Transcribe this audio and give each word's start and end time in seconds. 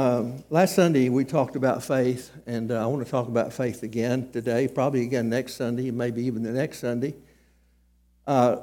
Um, 0.00 0.42
last 0.48 0.76
Sunday 0.76 1.10
we 1.10 1.26
talked 1.26 1.56
about 1.56 1.84
faith, 1.84 2.30
and 2.46 2.72
uh, 2.72 2.82
I 2.82 2.86
want 2.86 3.04
to 3.04 3.10
talk 3.10 3.28
about 3.28 3.52
faith 3.52 3.82
again 3.82 4.30
today, 4.32 4.66
probably 4.66 5.02
again 5.02 5.28
next 5.28 5.56
Sunday, 5.56 5.90
maybe 5.90 6.24
even 6.24 6.42
the 6.42 6.52
next 6.52 6.78
Sunday. 6.78 7.14
Uh, 8.26 8.60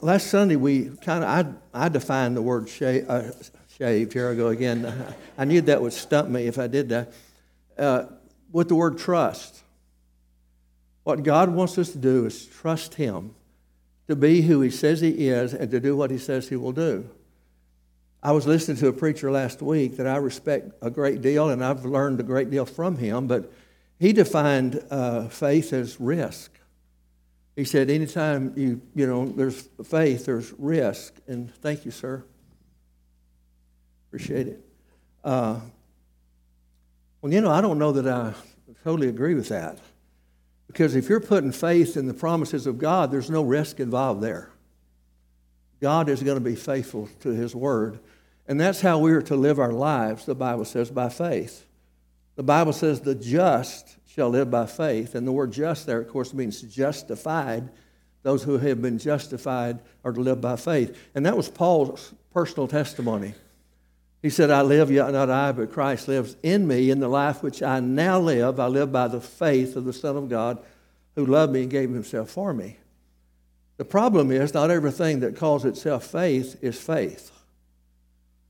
last 0.00 0.26
Sunday 0.26 0.56
we 0.56 0.86
kind 1.00 1.22
of 1.22 1.30
I, 1.72 1.84
I 1.84 1.88
defined 1.88 2.36
the 2.36 2.42
word 2.42 2.68
shave, 2.68 3.08
uh, 3.08 3.30
shaved. 3.78 4.14
Here 4.14 4.28
I 4.28 4.34
go 4.34 4.48
again. 4.48 4.92
I 5.38 5.44
knew 5.44 5.60
that 5.60 5.80
would 5.80 5.92
stump 5.92 6.28
me 6.28 6.48
if 6.48 6.58
I 6.58 6.66
did 6.66 6.88
that. 6.88 7.12
Uh, 7.78 8.06
with 8.50 8.66
the 8.66 8.74
word 8.74 8.98
trust, 8.98 9.62
what 11.04 11.22
God 11.22 11.50
wants 11.50 11.78
us 11.78 11.92
to 11.92 11.98
do 11.98 12.26
is 12.26 12.46
trust 12.46 12.94
Him 12.94 13.36
to 14.08 14.16
be 14.16 14.42
who 14.42 14.60
He 14.60 14.70
says 14.70 15.00
He 15.00 15.28
is 15.28 15.54
and 15.54 15.70
to 15.70 15.78
do 15.78 15.96
what 15.96 16.10
He 16.10 16.18
says 16.18 16.48
He 16.48 16.56
will 16.56 16.72
do. 16.72 17.08
I 18.24 18.32
was 18.32 18.46
listening 18.46 18.78
to 18.78 18.88
a 18.88 18.92
preacher 18.92 19.30
last 19.30 19.60
week 19.60 19.98
that 19.98 20.06
I 20.06 20.16
respect 20.16 20.72
a 20.80 20.90
great 20.90 21.20
deal, 21.20 21.50
and 21.50 21.62
I've 21.62 21.84
learned 21.84 22.18
a 22.20 22.22
great 22.22 22.50
deal 22.50 22.64
from 22.64 22.96
him, 22.96 23.26
but 23.26 23.52
he 23.98 24.14
defined 24.14 24.82
uh, 24.90 25.28
faith 25.28 25.74
as 25.74 26.00
risk. 26.00 26.50
He 27.54 27.64
said, 27.64 27.90
anytime 27.90 28.54
you, 28.56 28.80
you 28.94 29.06
know, 29.06 29.26
there's 29.26 29.68
faith, 29.84 30.24
there's 30.24 30.54
risk. 30.58 31.14
And 31.28 31.54
thank 31.56 31.84
you, 31.84 31.90
sir. 31.90 32.24
Appreciate 34.08 34.48
it. 34.48 34.60
Uh, 35.22 35.60
well, 37.20 37.30
you 37.30 37.42
know, 37.42 37.50
I 37.50 37.60
don't 37.60 37.78
know 37.78 37.92
that 37.92 38.08
I 38.08 38.32
totally 38.84 39.08
agree 39.08 39.34
with 39.34 39.50
that. 39.50 39.78
Because 40.66 40.96
if 40.96 41.10
you're 41.10 41.20
putting 41.20 41.52
faith 41.52 41.98
in 41.98 42.06
the 42.06 42.14
promises 42.14 42.66
of 42.66 42.78
God, 42.78 43.10
there's 43.10 43.28
no 43.28 43.42
risk 43.42 43.80
involved 43.80 44.22
there. 44.22 44.48
God 45.82 46.08
is 46.08 46.22
going 46.22 46.38
to 46.38 46.44
be 46.44 46.56
faithful 46.56 47.10
to 47.20 47.28
his 47.28 47.54
word. 47.54 47.98
And 48.46 48.60
that's 48.60 48.80
how 48.80 48.98
we 48.98 49.12
are 49.12 49.22
to 49.22 49.36
live 49.36 49.58
our 49.58 49.72
lives, 49.72 50.26
the 50.26 50.34
Bible 50.34 50.64
says, 50.64 50.90
by 50.90 51.08
faith. 51.08 51.66
The 52.36 52.42
Bible 52.42 52.72
says 52.72 53.00
the 53.00 53.14
just 53.14 53.96
shall 54.06 54.28
live 54.28 54.50
by 54.50 54.66
faith. 54.66 55.14
And 55.14 55.26
the 55.26 55.32
word 55.32 55.52
just 55.52 55.86
there, 55.86 56.00
of 56.00 56.08
course, 56.08 56.34
means 56.34 56.60
justified. 56.60 57.70
Those 58.22 58.42
who 58.42 58.58
have 58.58 58.82
been 58.82 58.98
justified 58.98 59.80
are 60.04 60.12
to 60.12 60.20
live 60.20 60.40
by 60.40 60.56
faith. 60.56 60.96
And 61.14 61.24
that 61.26 61.36
was 61.36 61.48
Paul's 61.48 62.12
personal 62.32 62.68
testimony. 62.68 63.34
He 64.20 64.30
said, 64.30 64.50
I 64.50 64.62
live, 64.62 64.90
yet 64.90 65.12
not 65.12 65.30
I, 65.30 65.52
but 65.52 65.72
Christ 65.72 66.08
lives 66.08 66.36
in 66.42 66.66
me. 66.66 66.90
In 66.90 67.00
the 67.00 67.08
life 67.08 67.42
which 67.42 67.62
I 67.62 67.80
now 67.80 68.18
live, 68.18 68.58
I 68.58 68.66
live 68.66 68.90
by 68.90 69.08
the 69.08 69.20
faith 69.20 69.76
of 69.76 69.84
the 69.84 69.92
Son 69.92 70.16
of 70.16 70.28
God 70.28 70.58
who 71.14 71.26
loved 71.26 71.52
me 71.52 71.62
and 71.62 71.70
gave 71.70 71.90
himself 71.90 72.30
for 72.30 72.52
me. 72.54 72.78
The 73.76 73.84
problem 73.84 74.30
is, 74.30 74.54
not 74.54 74.70
everything 74.70 75.20
that 75.20 75.36
calls 75.36 75.64
itself 75.64 76.06
faith 76.06 76.56
is 76.62 76.80
faith. 76.80 77.30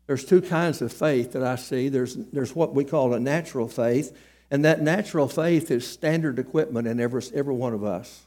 There's 0.06 0.24
two 0.24 0.42
kinds 0.42 0.82
of 0.82 0.92
faith 0.92 1.32
that 1.32 1.42
I 1.42 1.56
see. 1.56 1.88
There's, 1.88 2.14
there's 2.14 2.54
what 2.54 2.74
we 2.74 2.84
call 2.84 3.14
a 3.14 3.20
natural 3.20 3.68
faith, 3.68 4.16
and 4.50 4.64
that 4.64 4.82
natural 4.82 5.28
faith 5.28 5.70
is 5.70 5.86
standard 5.86 6.38
equipment 6.38 6.86
in 6.86 7.00
every, 7.00 7.22
every 7.34 7.54
one 7.54 7.72
of 7.72 7.84
us. 7.84 8.22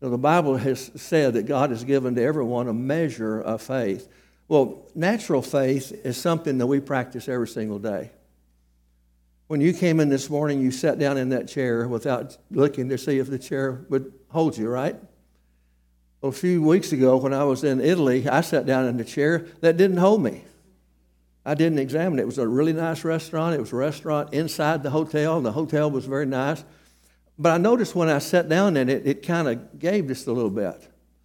Now, 0.00 0.08
the 0.08 0.18
Bible 0.18 0.56
has 0.56 0.90
said 0.96 1.34
that 1.34 1.46
God 1.46 1.70
has 1.70 1.84
given 1.84 2.14
to 2.16 2.22
everyone 2.22 2.68
a 2.68 2.72
measure 2.72 3.40
of 3.40 3.62
faith. 3.62 4.08
Well, 4.48 4.86
natural 4.94 5.42
faith 5.42 5.92
is 6.04 6.16
something 6.16 6.58
that 6.58 6.66
we 6.66 6.80
practice 6.80 7.28
every 7.28 7.48
single 7.48 7.78
day. 7.78 8.10
When 9.46 9.60
you 9.60 9.72
came 9.72 10.00
in 10.00 10.08
this 10.08 10.30
morning, 10.30 10.60
you 10.60 10.70
sat 10.70 10.98
down 10.98 11.18
in 11.18 11.28
that 11.30 11.46
chair 11.46 11.86
without 11.86 12.36
looking 12.50 12.88
to 12.88 12.98
see 12.98 13.18
if 13.18 13.28
the 13.28 13.38
chair 13.38 13.84
would 13.90 14.12
hold 14.28 14.56
you, 14.56 14.68
right? 14.68 14.96
Well, 16.20 16.30
a 16.30 16.32
few 16.32 16.62
weeks 16.62 16.92
ago, 16.92 17.16
when 17.16 17.34
I 17.34 17.44
was 17.44 17.62
in 17.62 17.80
Italy, 17.80 18.28
I 18.28 18.40
sat 18.40 18.66
down 18.66 18.86
in 18.86 18.96
the 18.96 19.04
chair 19.04 19.46
that 19.60 19.76
didn't 19.76 19.98
hold 19.98 20.22
me. 20.22 20.44
I 21.44 21.54
didn't 21.54 21.78
examine 21.78 22.18
it. 22.18 22.22
It 22.22 22.26
was 22.26 22.38
a 22.38 22.46
really 22.46 22.72
nice 22.72 23.04
restaurant. 23.04 23.54
It 23.54 23.60
was 23.60 23.72
a 23.72 23.76
restaurant 23.76 24.32
inside 24.32 24.82
the 24.82 24.90
hotel. 24.90 25.40
The 25.40 25.52
hotel 25.52 25.90
was 25.90 26.06
very 26.06 26.26
nice. 26.26 26.64
But 27.38 27.52
I 27.52 27.58
noticed 27.58 27.94
when 27.94 28.08
I 28.08 28.18
sat 28.18 28.48
down 28.48 28.76
in 28.76 28.88
it, 28.88 29.06
it 29.06 29.26
kind 29.26 29.48
of 29.48 29.78
gave 29.78 30.06
just 30.06 30.26
a 30.28 30.32
little 30.32 30.50
bit. 30.50 30.66
I 30.66 30.80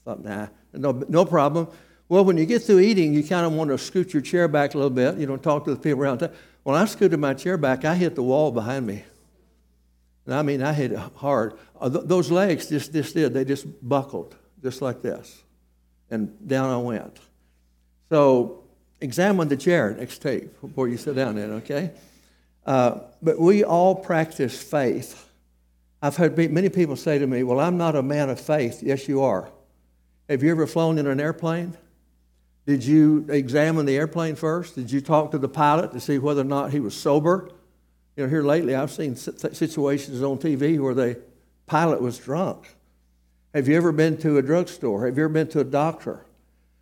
thought, 0.05 0.23
nah, 0.23 0.47
no, 0.73 0.91
no 1.07 1.25
problem. 1.25 1.67
Well, 2.09 2.25
when 2.25 2.37
you 2.37 2.45
get 2.45 2.63
through 2.63 2.79
eating, 2.79 3.13
you 3.13 3.23
kind 3.23 3.45
of 3.45 3.53
want 3.53 3.69
to 3.69 3.77
scoot 3.77 4.13
your 4.13 4.21
chair 4.21 4.47
back 4.47 4.73
a 4.73 4.77
little 4.77 4.89
bit. 4.89 5.17
You 5.17 5.27
know, 5.27 5.37
talk 5.37 5.65
to 5.65 5.71
the 5.75 5.79
people 5.79 6.01
around. 6.01 6.27
When 6.63 6.75
I 6.75 6.85
scooted 6.85 7.19
my 7.19 7.33
chair 7.33 7.57
back, 7.57 7.85
I 7.85 7.95
hit 7.95 8.15
the 8.15 8.23
wall 8.23 8.51
behind 8.51 8.87
me. 8.87 9.03
And 10.25 10.33
I 10.33 10.41
mean, 10.41 10.61
I 10.61 10.73
hit 10.73 10.93
it 10.93 10.99
hard. 11.15 11.53
Uh, 11.79 11.89
those 11.89 12.31
legs 12.31 12.67
just, 12.67 12.91
just 12.91 13.13
did. 13.13 13.33
They 13.33 13.45
just 13.45 13.65
buckled, 13.87 14.35
just 14.61 14.81
like 14.81 15.01
this. 15.01 15.43
And 16.09 16.47
down 16.47 16.69
I 16.69 16.77
went. 16.77 17.19
So 18.09 18.63
examine 19.01 19.47
the 19.47 19.57
chair 19.57 19.95
next 19.97 20.19
tape 20.21 20.59
before 20.61 20.87
you 20.87 20.97
sit 20.97 21.15
down 21.15 21.37
in, 21.37 21.53
okay? 21.53 21.91
Uh, 22.65 22.99
but 23.21 23.39
we 23.39 23.63
all 23.63 23.95
practice 23.95 24.61
faith. 24.61 25.29
I've 26.01 26.17
heard 26.17 26.37
many 26.37 26.69
people 26.69 26.95
say 26.95 27.17
to 27.17 27.25
me, 27.25 27.43
Well, 27.43 27.59
I'm 27.59 27.77
not 27.77 27.95
a 27.95 28.03
man 28.03 28.29
of 28.29 28.39
faith. 28.39 28.83
Yes, 28.83 29.07
you 29.07 29.23
are. 29.23 29.49
Have 30.29 30.43
you 30.43 30.51
ever 30.51 30.67
flown 30.67 30.97
in 30.97 31.07
an 31.07 31.19
airplane? 31.19 31.77
Did 32.65 32.83
you 32.83 33.25
examine 33.29 33.85
the 33.85 33.95
airplane 33.95 34.35
first? 34.35 34.75
Did 34.75 34.91
you 34.91 34.99
talk 34.99 35.31
to 35.31 35.37
the 35.37 35.47
pilot 35.47 35.93
to 35.93 36.01
see 36.01 36.17
whether 36.17 36.41
or 36.41 36.45
not 36.45 36.71
he 36.71 36.81
was 36.81 36.93
sober? 36.93 37.49
You 38.17 38.23
know, 38.23 38.29
here 38.29 38.43
lately 38.43 38.75
I've 38.75 38.91
seen 38.91 39.15
situations 39.15 40.21
on 40.21 40.37
TV 40.37 40.77
where 40.77 40.93
the 40.93 41.19
pilot 41.65 42.01
was 42.01 42.17
drunk. 42.17 42.75
Have 43.53 43.69
you 43.69 43.77
ever 43.77 43.93
been 43.93 44.17
to 44.17 44.37
a 44.37 44.41
drugstore? 44.41 45.05
Have 45.05 45.17
you 45.17 45.23
ever 45.23 45.33
been 45.33 45.47
to 45.49 45.61
a 45.61 45.63
doctor? 45.63 46.25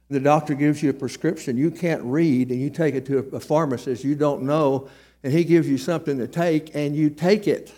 The 0.10 0.20
doctor 0.20 0.54
gives 0.54 0.84
you 0.84 0.92
a 0.92 0.94
prescription 0.94 1.58
you 1.58 1.72
can't 1.72 2.04
read, 2.04 2.52
and 2.52 2.62
you 2.62 2.70
take 2.70 2.96
it 2.96 3.06
to 3.08 3.18
a 3.18 3.40
pharmacist 3.40 4.04
you 4.04 4.16
don't 4.16 4.44
know, 4.44 4.90
and 5.24 5.34
he 5.34 5.44
gives 5.44 5.68
you 5.68 5.78
something 5.78 6.20
to 6.20 6.28
take, 6.28 6.76
and 6.76 6.96
you 6.96 7.10
take 7.10 7.48
it. 7.48 7.74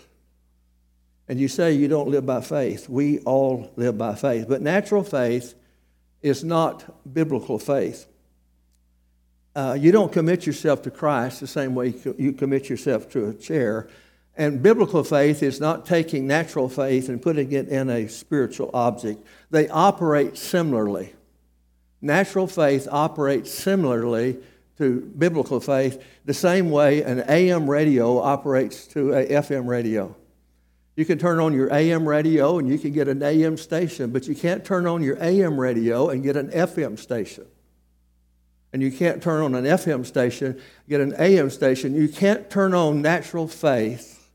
And 1.28 1.38
you 1.38 1.48
say 1.48 1.72
you 1.72 1.88
don't 1.88 2.08
live 2.08 2.24
by 2.24 2.40
faith. 2.40 2.88
We 2.88 3.20
all 3.20 3.70
live 3.76 3.98
by 3.98 4.14
faith. 4.14 4.46
But 4.48 4.62
natural 4.62 5.04
faith 5.04 5.54
is 6.22 6.42
not 6.42 7.12
biblical 7.12 7.58
faith. 7.58 8.06
Uh, 9.54 9.76
you 9.78 9.92
don't 9.92 10.12
commit 10.12 10.46
yourself 10.46 10.82
to 10.82 10.90
Christ 10.90 11.40
the 11.40 11.46
same 11.46 11.74
way 11.74 11.94
you 12.16 12.32
commit 12.32 12.68
yourself 12.68 13.10
to 13.10 13.28
a 13.28 13.34
chair. 13.34 13.88
And 14.36 14.62
biblical 14.62 15.02
faith 15.02 15.42
is 15.42 15.60
not 15.60 15.84
taking 15.84 16.26
natural 16.26 16.68
faith 16.68 17.08
and 17.08 17.20
putting 17.20 17.52
it 17.52 17.68
in 17.68 17.90
a 17.90 18.08
spiritual 18.08 18.70
object. 18.72 19.26
They 19.50 19.68
operate 19.68 20.36
similarly. 20.38 21.12
Natural 22.00 22.46
faith 22.46 22.86
operates 22.90 23.52
similarly 23.52 24.38
to 24.78 25.00
biblical 25.18 25.58
faith, 25.58 26.02
the 26.24 26.34
same 26.34 26.70
way 26.70 27.02
an 27.02 27.24
AM 27.28 27.68
radio 27.68 28.18
operates 28.18 28.86
to 28.88 29.12
a 29.12 29.26
FM 29.26 29.66
radio. 29.66 30.14
You 30.94 31.04
can 31.04 31.18
turn 31.18 31.40
on 31.40 31.52
your 31.52 31.72
AM 31.72 32.08
radio 32.08 32.58
and 32.58 32.68
you 32.68 32.78
can 32.78 32.92
get 32.92 33.08
an 33.08 33.22
AM 33.22 33.56
station, 33.56 34.10
but 34.10 34.26
you 34.26 34.34
can't 34.34 34.64
turn 34.64 34.86
on 34.86 35.02
your 35.02 35.16
AM 35.22 35.58
radio 35.58 36.08
and 36.08 36.22
get 36.22 36.36
an 36.36 36.50
FM 36.50 36.98
station. 36.98 37.46
And 38.72 38.82
you 38.82 38.92
can't 38.92 39.22
turn 39.22 39.42
on 39.42 39.54
an 39.54 39.64
FM 39.64 40.04
station, 40.04 40.60
get 40.88 41.00
an 41.00 41.14
AM 41.18 41.50
station. 41.50 41.94
You 41.94 42.08
can't 42.08 42.50
turn 42.50 42.74
on 42.74 43.00
natural 43.00 43.48
faith 43.48 44.30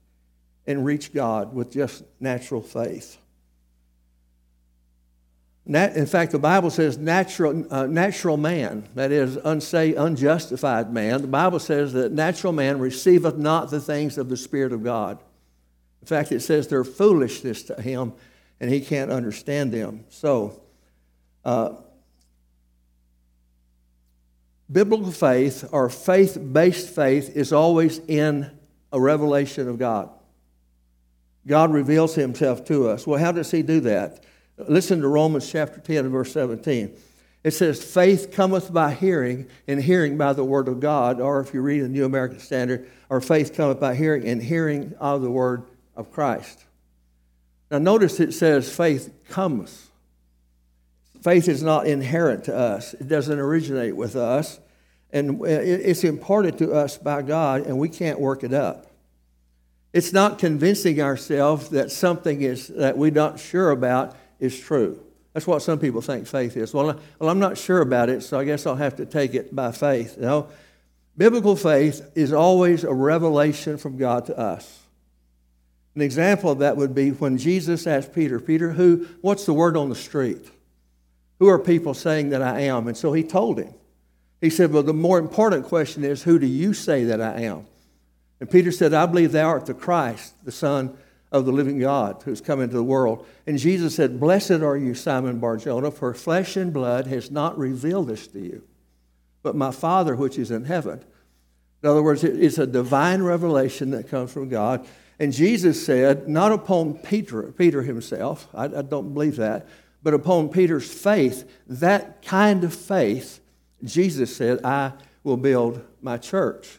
and 0.66 0.86
reach 0.86 1.14
God 1.14 1.54
with 1.54 1.72
just 1.72 2.04
natural 2.20 2.62
faith. 2.62 3.18
In 5.66 6.06
fact, 6.06 6.34
the 6.34 6.40
Bible 6.40 6.70
says 6.70 6.98
natural, 6.98 7.66
uh, 7.74 7.86
natural 7.86 8.36
man, 8.36 8.88
that 8.96 9.14
is, 9.14 9.38
unsay, 9.38 9.96
unjustified 9.96 10.92
man. 10.92 11.22
The 11.22 11.28
Bible 11.28 11.60
says 11.60 11.94
that 11.94 12.12
natural 12.12 12.52
man 12.52 12.80
receiveth 12.80 13.38
not 13.38 13.72
the 13.72 13.80
things 13.80 14.18
of 14.18 14.28
the 14.28 14.36
Spirit 14.36 14.74
of 14.74 14.84
God. 14.84 15.20
In 16.02 16.08
fact, 16.08 16.34
it 16.34 16.42
says 16.42 16.68
they're 16.68 16.84
foolishness 16.84 17.64
to 17.64 17.82
him, 17.82 18.12
and 18.60 18.70
he 18.70 18.82
can't 18.82 19.10
understand 19.10 19.72
them. 19.72 20.04
So, 20.10 20.62
uh, 21.46 21.76
biblical 24.70 25.12
faith 25.12 25.70
or 25.72 25.90
faith 25.90 26.38
based 26.52 26.90
faith 26.90 27.38
is 27.38 27.54
always 27.54 28.00
in 28.00 28.52
a 28.92 29.00
revelation 29.00 29.70
of 29.70 29.80
God. 29.80 30.10
God 31.48 31.72
reveals 31.72 32.16
himself 32.16 32.66
to 32.66 32.90
us. 32.90 33.08
Well, 33.08 33.20
how 33.20 33.32
does 33.32 33.52
he 33.52 33.62
do 33.62 33.80
that? 33.82 34.24
Listen 34.58 35.02
to 35.02 35.08
Romans 35.08 35.50
chapter 35.50 35.80
10 35.80 36.10
verse 36.10 36.32
17. 36.32 36.96
It 37.44 37.52
says, 37.52 37.84
faith 37.84 38.32
cometh 38.32 38.72
by 38.72 38.94
hearing, 38.94 39.48
and 39.68 39.82
hearing 39.82 40.18
by 40.18 40.32
the 40.32 40.46
word 40.46 40.70
of 40.70 40.80
God. 40.80 41.20
Or 41.20 41.42
if 41.42 41.54
you 41.54 41.62
read 41.62 41.82
the 41.82 41.90
New 41.90 42.06
American 42.06 42.40
Standard, 42.40 42.90
or 43.10 43.20
faith 43.20 43.54
cometh 43.54 43.82
by 43.82 43.96
hearing, 43.96 44.26
and 44.26 44.42
hearing 44.42 44.94
of 45.00 45.22
the 45.22 45.30
word 45.30 45.64
of 45.96 46.10
Christ. 46.10 46.64
Now 47.70 47.80
notice 47.80 48.20
it 48.20 48.34
says 48.34 48.74
faith 48.74 49.14
cometh. 49.28 49.92
Faith 51.22 51.50
is 51.50 51.62
not 51.62 51.86
inherent 51.86 52.46
to 52.46 52.56
us. 52.56 52.94
It 52.94 53.08
doesn't 53.08 53.40
originate 53.40 53.96
with 53.96 54.16
us. 54.16 54.60
And 55.12 55.42
uh, 55.42 55.46
it's 55.46 56.04
imparted 56.04 56.58
to 56.60 56.72
us 56.72 56.98
by 56.98 57.22
God, 57.22 57.62
and 57.62 57.78
we 57.78 57.90
can't 57.90 58.20
work 58.20 58.44
it 58.44 58.54
up. 58.54 58.88
It's 59.92 60.12
not 60.12 60.40
convincing 60.40 61.02
ourselves 61.02 61.70
that 61.70 61.92
something 61.92 62.42
is 62.42 62.68
that 62.70 62.98
we're 62.98 63.12
not 63.12 63.40
sure 63.40 63.70
about 63.70 64.16
is 64.44 64.60
true. 64.60 65.02
That's 65.34 65.48
what 65.48 65.62
some 65.62 65.80
people 65.80 66.02
think 66.02 66.28
faith 66.28 66.56
is. 66.58 66.74
Well, 66.74 67.00
I'm 67.20 67.40
not 67.40 67.58
sure 67.58 67.82
about 67.82 68.10
it, 68.10 68.22
so 68.22 68.40
I 68.40 68.44
guess 68.44 68.68
I'll 68.68 68.76
have 68.76 68.98
to 68.98 69.06
take 69.06 69.34
it 69.34 69.56
by 69.56 69.72
faith. 69.72 70.16
You 70.18 70.24
know, 70.24 70.50
Biblical 71.18 71.56
faith 71.56 72.12
is 72.16 72.34
always 72.34 72.84
a 72.84 72.94
revelation 72.94 73.78
from 73.78 73.98
God 73.98 74.26
to 74.28 74.38
us. 74.38 74.82
An 75.96 76.02
example 76.02 76.52
of 76.52 76.60
that 76.60 76.76
would 76.76 76.94
be 76.94 77.12
when 77.12 77.38
Jesus 77.38 77.86
asked 77.86 78.14
Peter, 78.14 78.40
Peter, 78.40 78.72
who, 78.72 79.08
what's 79.22 79.46
the 79.46 79.54
word 79.54 79.78
on 79.78 79.90
the 79.90 79.96
street? 79.96 80.50
Who 81.40 81.48
are 81.48 81.60
people 81.60 81.94
saying 81.94 82.30
that 82.30 82.42
I 82.42 82.62
am? 82.62 82.88
And 82.88 82.98
so 82.98 83.14
he 83.14 83.24
told 83.24 83.60
him. 83.60 83.74
He 84.42 84.50
said, 84.50 84.72
Well, 84.72 84.84
the 84.84 84.94
more 84.94 85.20
important 85.20 85.66
question 85.66 86.04
is, 86.04 86.24
who 86.24 86.40
do 86.40 86.48
you 86.48 86.74
say 86.74 87.06
that 87.06 87.22
I 87.22 87.42
am? 87.42 87.66
And 88.40 88.50
Peter 88.50 88.72
said, 88.72 88.94
I 88.94 89.06
believe 89.06 89.32
thou 89.32 89.48
art 89.48 89.68
the 89.68 89.74
Christ, 89.74 90.34
the 90.44 90.52
Son 90.52 90.98
of 91.34 91.46
the 91.46 91.52
living 91.52 91.80
God 91.80 92.22
who's 92.24 92.40
come 92.40 92.62
into 92.62 92.76
the 92.76 92.84
world. 92.84 93.26
And 93.48 93.58
Jesus 93.58 93.96
said, 93.96 94.20
Blessed 94.20 94.52
are 94.52 94.78
you, 94.78 94.94
Simon 94.94 95.40
Barjona, 95.40 95.90
for 95.90 96.14
flesh 96.14 96.56
and 96.56 96.72
blood 96.72 97.08
has 97.08 97.32
not 97.32 97.58
revealed 97.58 98.08
this 98.08 98.28
to 98.28 98.40
you, 98.40 98.64
but 99.42 99.56
my 99.56 99.72
Father 99.72 100.16
which 100.16 100.38
is 100.38 100.52
in 100.52 100.66
heaven. 100.66 101.04
In 101.82 101.90
other 101.90 102.04
words, 102.04 102.24
it's 102.24 102.60
a 102.60 102.68
divine 102.68 103.24
revelation 103.24 103.90
that 103.92 104.08
comes 104.08 104.32
from 104.32 104.48
God. 104.48 104.86
And 105.20 105.34
Jesus 105.34 105.84
said, 105.84 106.30
not 106.30 106.52
upon 106.52 106.94
Peter, 107.00 107.52
Peter 107.52 107.82
himself, 107.82 108.48
I, 108.54 108.66
I 108.66 108.82
don't 108.84 109.14
believe 109.14 109.36
that, 109.38 109.68
but 110.04 110.14
upon 110.14 110.50
Peter's 110.50 110.90
faith, 110.92 111.50
that 111.68 112.22
kind 112.22 112.64
of 112.64 112.74
faith, 112.74 113.40
Jesus 113.84 114.36
said, 114.36 114.64
I 114.64 114.94
will 115.24 115.38
build 115.38 115.84
my 116.02 116.18
church. 116.18 116.78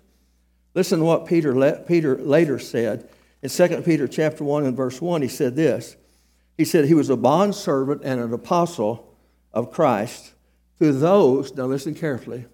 Listen 0.74 1.00
to 1.00 1.04
what 1.04 1.26
Peter, 1.26 1.82
Peter 1.86 2.16
later 2.16 2.58
said 2.58 3.08
in 3.44 3.50
2 3.50 3.82
Peter 3.82 4.08
chapter 4.08 4.42
1 4.42 4.64
and 4.64 4.74
verse 4.74 5.02
1, 5.02 5.20
he 5.20 5.28
said 5.28 5.54
this. 5.54 5.96
He 6.56 6.64
said 6.64 6.86
he 6.86 6.94
was 6.94 7.10
a 7.10 7.16
bondservant 7.16 8.00
and 8.02 8.18
an 8.18 8.32
apostle 8.32 9.14
of 9.52 9.70
Christ 9.70 10.32
to 10.78 10.92
those, 10.92 11.54
now 11.54 11.66
listen 11.66 11.94
carefully, 11.94 12.46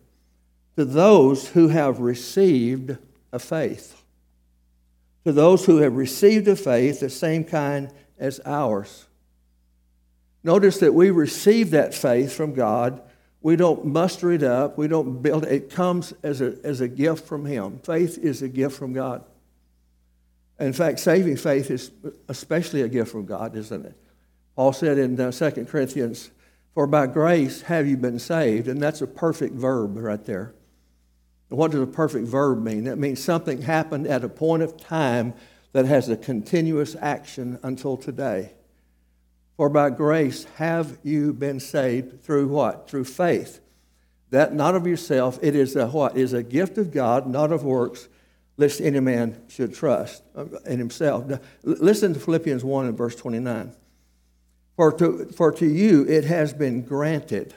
to 0.76 0.84
those 0.84 1.50
who 1.50 1.68
have 1.68 2.00
received 2.00 2.98
a 3.32 3.38
faith. 3.38 4.02
To 5.24 5.32
those 5.32 5.64
who 5.66 5.76
have 5.76 5.94
received 5.94 6.48
a 6.48 6.56
faith 6.56 6.98
the 6.98 7.08
same 7.08 7.44
kind 7.44 7.92
as 8.18 8.40
ours. 8.44 9.06
Notice 10.42 10.78
that 10.78 10.92
we 10.92 11.10
receive 11.10 11.70
that 11.70 11.94
faith 11.94 12.32
from 12.32 12.52
God. 12.52 13.00
We 13.42 13.54
don't 13.54 13.84
muster 13.84 14.32
it 14.32 14.42
up. 14.42 14.76
We 14.76 14.88
don't 14.88 15.22
build 15.22 15.44
it. 15.44 15.52
It 15.52 15.70
comes 15.70 16.14
as 16.24 16.40
a, 16.40 16.56
as 16.64 16.80
a 16.80 16.88
gift 16.88 17.28
from 17.28 17.44
Him. 17.44 17.78
Faith 17.84 18.18
is 18.18 18.42
a 18.42 18.48
gift 18.48 18.76
from 18.76 18.92
God. 18.92 19.24
In 20.60 20.74
fact, 20.74 21.00
saving 21.00 21.36
faith 21.36 21.70
is 21.70 21.90
especially 22.28 22.82
a 22.82 22.88
gift 22.88 23.10
from 23.10 23.24
God, 23.24 23.56
isn't 23.56 23.86
it? 23.86 23.96
Paul 24.54 24.74
said 24.74 24.98
in 24.98 25.18
uh, 25.18 25.32
2 25.32 25.64
Corinthians, 25.64 26.30
For 26.74 26.86
by 26.86 27.06
grace 27.06 27.62
have 27.62 27.86
you 27.86 27.96
been 27.96 28.18
saved. 28.18 28.68
And 28.68 28.80
that's 28.80 29.00
a 29.00 29.06
perfect 29.06 29.54
verb 29.54 29.96
right 29.96 30.22
there. 30.24 30.52
What 31.48 31.70
does 31.72 31.80
a 31.80 31.86
perfect 31.86 32.28
verb 32.28 32.62
mean? 32.62 32.84
That 32.84 32.98
means 32.98 33.24
something 33.24 33.62
happened 33.62 34.06
at 34.06 34.22
a 34.22 34.28
point 34.28 34.62
of 34.62 34.76
time 34.76 35.32
that 35.72 35.86
has 35.86 36.08
a 36.08 36.16
continuous 36.16 36.94
action 37.00 37.58
until 37.62 37.96
today. 37.96 38.52
For 39.56 39.70
by 39.70 39.90
grace 39.90 40.44
have 40.56 40.98
you 41.02 41.32
been 41.32 41.58
saved 41.58 42.22
through 42.22 42.48
what? 42.48 42.88
Through 42.88 43.04
faith. 43.04 43.60
That 44.28 44.54
not 44.54 44.74
of 44.74 44.86
yourself, 44.86 45.38
it 45.42 45.56
is 45.56 45.74
a 45.74 45.88
what? 45.88 46.16
It 46.16 46.20
is 46.20 46.32
a 46.34 46.42
gift 46.42 46.76
of 46.78 46.92
God, 46.92 47.26
not 47.26 47.50
of 47.50 47.64
works, 47.64 48.08
lest 48.60 48.78
any 48.82 49.00
man 49.00 49.40
should 49.48 49.74
trust 49.74 50.22
uh, 50.36 50.44
in 50.66 50.78
himself. 50.78 51.26
Now, 51.26 51.40
listen 51.62 52.12
to 52.12 52.20
Philippians 52.20 52.62
1 52.62 52.86
and 52.86 52.96
verse 52.96 53.16
29. 53.16 53.72
For 54.76 54.92
to, 54.92 55.24
for 55.34 55.50
to 55.52 55.66
you 55.66 56.06
it 56.06 56.24
has 56.24 56.52
been 56.52 56.82
granted, 56.82 57.54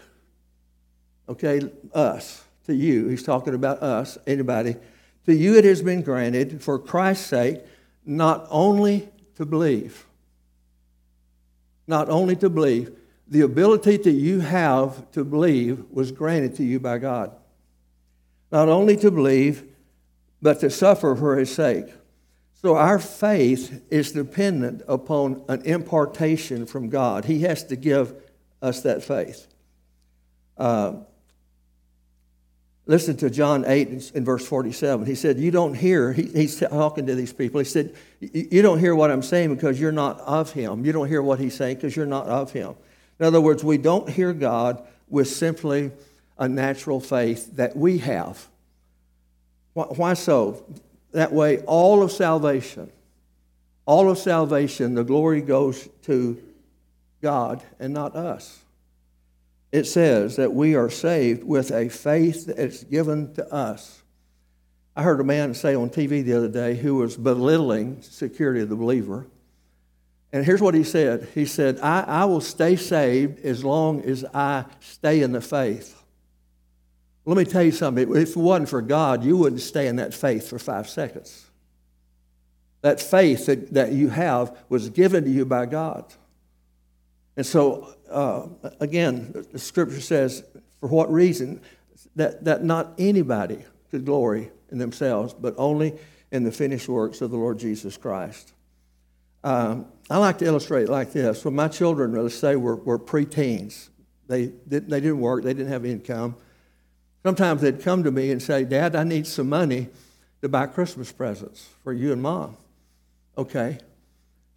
okay, 1.28 1.70
us, 1.94 2.46
to 2.68 2.74
you, 2.74 3.10
he's 3.10 3.24
talking 3.24 3.54
about 3.54 3.84
us, 3.84 4.18
anybody, 4.26 4.78
to 5.26 5.36
you 5.36 5.58
it 5.58 5.66
has 5.66 5.82
been 5.82 6.02
granted 6.02 6.64
for 6.64 6.80
Christ's 6.80 7.28
sake 7.28 7.60
not 8.06 8.48
only 8.50 9.10
to 9.36 9.46
believe, 9.46 10.06
not 11.86 12.10
only 12.10 12.38
to 12.38 12.50
believe, 12.50 12.96
the 13.28 13.42
ability 13.42 13.98
that 13.98 14.12
you 14.12 14.40
have 14.40 15.12
to 15.12 15.26
believe 15.26 15.84
was 15.92 16.14
granted 16.14 16.56
to 16.56 16.64
you 16.64 16.80
by 16.80 16.98
God. 16.98 17.36
Not 18.54 18.70
only 18.70 18.96
to 18.98 19.12
believe, 19.12 19.73
but 20.44 20.60
to 20.60 20.70
suffer 20.70 21.16
for 21.16 21.38
his 21.38 21.52
sake. 21.52 21.86
So 22.62 22.76
our 22.76 23.00
faith 23.00 23.82
is 23.90 24.12
dependent 24.12 24.84
upon 24.88 25.44
an 25.48 25.62
impartation 25.64 26.66
from 26.66 26.90
God. 26.90 27.26
He 27.26 27.40
has 27.42 27.64
to 27.66 27.78
give 27.78 28.14
us 28.62 28.82
that 28.82 29.04
faith. 29.04 29.48
Uh, 30.58 30.96
listen 32.86 33.16
to 33.18 33.30
John 33.30 33.64
8 33.66 34.12
in 34.14 34.26
verse 34.26 34.46
47. 34.46 35.06
He 35.06 35.16
said, 35.16 35.40
You 35.40 35.50
don't 35.50 35.74
hear, 35.76 36.12
he, 36.12 36.24
he's 36.24 36.60
talking 36.60 37.06
to 37.08 37.16
these 37.16 37.34
people. 37.34 37.60
He 37.60 37.66
said, 37.66 37.96
You 38.20 38.62
don't 38.62 38.80
hear 38.80 38.96
what 38.96 39.12
I'm 39.12 39.24
saying 39.24 39.56
because 39.56 39.80
you're 39.80 39.94
not 39.94 40.20
of 40.22 40.52
him. 40.52 40.86
You 40.86 40.92
don't 40.92 41.08
hear 41.08 41.22
what 41.22 41.40
he's 41.40 41.56
saying 41.56 41.78
because 41.78 41.96
you're 41.96 42.06
not 42.06 42.28
of 42.28 42.52
him. 42.52 42.76
In 43.20 43.26
other 43.26 43.40
words, 43.40 43.64
we 43.64 43.78
don't 43.78 44.10
hear 44.10 44.34
God 44.34 44.86
with 45.08 45.30
simply 45.30 45.92
a 46.38 46.50
natural 46.50 47.00
faith 47.00 47.56
that 47.56 47.78
we 47.78 48.00
have. 48.00 48.50
Why 49.74 50.14
so? 50.14 50.66
That 51.12 51.32
way, 51.32 51.60
all 51.60 52.02
of 52.02 52.12
salvation, 52.12 52.92
all 53.86 54.10
of 54.10 54.18
salvation, 54.18 54.96
the 54.96 55.04
glory 55.04 55.42
goes 55.42 55.88
to 56.04 56.42
God 57.22 57.64
and 57.80 57.94
not 57.94 58.16
us. 58.16 58.60
It 59.72 59.86
says 59.86 60.36
that 60.36 60.54
we 60.54 60.76
are 60.76 60.90
saved 60.90 61.44
with 61.44 61.72
a 61.72 61.90
faith 61.90 62.46
that 62.46 62.60
is 62.60 62.84
given 62.84 63.34
to 63.34 63.52
us. 63.52 64.04
I 64.96 65.02
heard 65.02 65.20
a 65.20 65.24
man 65.24 65.56
say 65.56 65.74
on 65.74 65.90
TV 65.90 66.24
the 66.24 66.34
other 66.34 66.48
day 66.48 66.76
who 66.76 66.96
was 66.96 67.18
belittling 67.18 68.02
security 68.04 68.62
of 68.62 68.70
the 68.70 68.76
believer. 68.76 69.26
And 70.32 70.46
here's 70.46 70.62
what 70.62 70.76
he 70.76 70.84
said 70.84 71.28
He 71.34 71.46
said, 71.46 71.80
I, 71.80 72.02
I 72.02 72.26
will 72.26 72.42
stay 72.42 72.76
saved 72.76 73.44
as 73.44 73.64
long 73.64 74.02
as 74.02 74.24
I 74.34 74.66
stay 74.80 75.22
in 75.22 75.32
the 75.32 75.42
faith. 75.42 76.03
Let 77.26 77.38
me 77.38 77.46
tell 77.46 77.64
you 77.64 77.72
something. 77.72 78.16
If 78.16 78.32
it 78.32 78.38
wasn't 78.38 78.70
for 78.70 78.82
God, 78.82 79.24
you 79.24 79.38
wouldn't 79.38 79.62
stay 79.62 79.88
in 79.88 79.96
that 79.98 80.14
faith 80.14 80.50
for 80.50 80.60
five 80.60 80.90
seconds. 80.90 81.46
That 82.82 83.00
faith 83.00 83.46
that, 83.46 83.74
that 83.74 83.94
you 83.94 84.10
have 84.10 84.58
was 84.68 84.90
given 84.90 85.24
to 85.24 85.30
you 85.30 85.46
by 85.46 85.66
God. 85.66 86.14
And 87.38 87.46
so, 87.46 87.96
uh, 88.12 88.48
again, 88.80 89.46
the 89.52 89.60
scripture 89.60 90.02
says, 90.02 90.44
for 90.80 90.90
what 90.90 91.12
reason? 91.12 91.62
That, 92.16 92.44
that 92.44 92.64
not 92.64 92.94
anybody 92.98 93.64
could 93.90 94.06
glory 94.06 94.52
in 94.70 94.78
themselves, 94.78 95.34
but 95.34 95.56
only 95.58 95.98
in 96.32 96.44
the 96.44 96.52
finished 96.52 96.90
works 96.90 97.22
of 97.22 97.32
the 97.32 97.38
Lord 97.38 97.58
Jesus 97.58 97.96
Christ. 97.96 98.52
Um, 99.44 99.88
I 100.10 100.18
like 100.18 100.40
to 100.40 100.46
illustrate 100.46 100.84
it 100.84 100.90
like 100.90 101.14
this. 101.14 101.46
When 101.46 101.56
my 101.56 101.70
children, 101.70 102.14
let's 102.14 102.36
say, 102.36 102.56
were, 102.56 102.76
were 102.76 103.00
preteens, 103.00 103.90
they, 104.28 104.48
they 104.68 104.80
didn't 104.80 105.20
work, 105.20 105.44
they 105.44 105.54
didn't 105.54 105.72
have 105.72 105.86
income. 105.86 106.36
Sometimes 107.24 107.62
they'd 107.62 107.82
come 107.82 108.04
to 108.04 108.12
me 108.12 108.32
and 108.32 108.42
say, 108.42 108.66
Dad, 108.66 108.96
I 108.96 109.04
need 109.06 109.26
some 109.26 109.50
money 109.50 109.88
to 110.42 110.50
buy 110.50 110.68
Christmas 110.68 111.12
presents 111.12 111.70
for 111.84 111.94
you 111.94 112.12
and 112.12 112.22
mom. 112.22 112.58
Okay. 113.38 113.78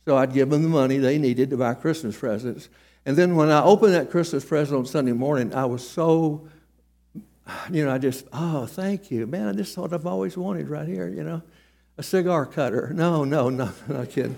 So 0.05 0.17
I'd 0.17 0.33
give 0.33 0.51
them 0.51 0.63
the 0.63 0.69
money 0.69 0.99
they 0.99 1.19
needed 1.19 1.51
to 1.51 1.57
buy 1.57 1.75
Christmas 1.75 2.19
presents. 2.19 2.69
And 3.05 3.17
then 3.17 3.37
when 3.37 3.51
I 3.51 3.63
opened 3.63 3.95
that 3.95 4.11
Christmas 4.11 4.45
present 4.45 4.79
on 4.79 4.87
Sunday 4.87 5.13
morning, 5.13 5.55
I 5.55 5.65
was 5.65 5.89
so, 5.89 6.49
you 7.71 7.85
know, 7.85 7.93
I 7.93 7.99
just, 7.99 8.27
oh, 8.33 8.67
thank 8.67 9.13
you. 9.13 9.27
Man, 9.29 9.47
I 9.47 9.53
just 9.53 9.75
thought 9.75 9.93
I've 9.93 10.07
always 10.07 10.37
wanted 10.37 10.69
right 10.69 10.89
here, 10.89 11.09
you 11.09 11.23
know, 11.23 11.43
a 11.99 12.03
cigar 12.03 12.47
cutter. 12.47 12.91
No, 12.93 13.25
no, 13.25 13.49
no, 13.49 13.71
not 13.89 14.11
kidding. 14.11 14.37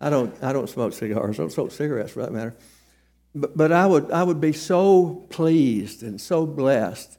I 0.00 0.10
don't, 0.10 0.34
I 0.42 0.52
don't 0.52 0.68
smoke 0.68 0.92
cigars. 0.92 1.38
I 1.38 1.42
don't 1.42 1.52
smoke 1.52 1.70
cigarettes 1.70 2.12
for 2.12 2.22
that 2.22 2.32
matter. 2.32 2.56
But, 3.34 3.56
but 3.56 3.72
I, 3.72 3.86
would, 3.86 4.10
I 4.10 4.24
would 4.24 4.40
be 4.40 4.52
so 4.52 5.26
pleased 5.30 6.02
and 6.02 6.20
so 6.20 6.46
blessed 6.46 7.17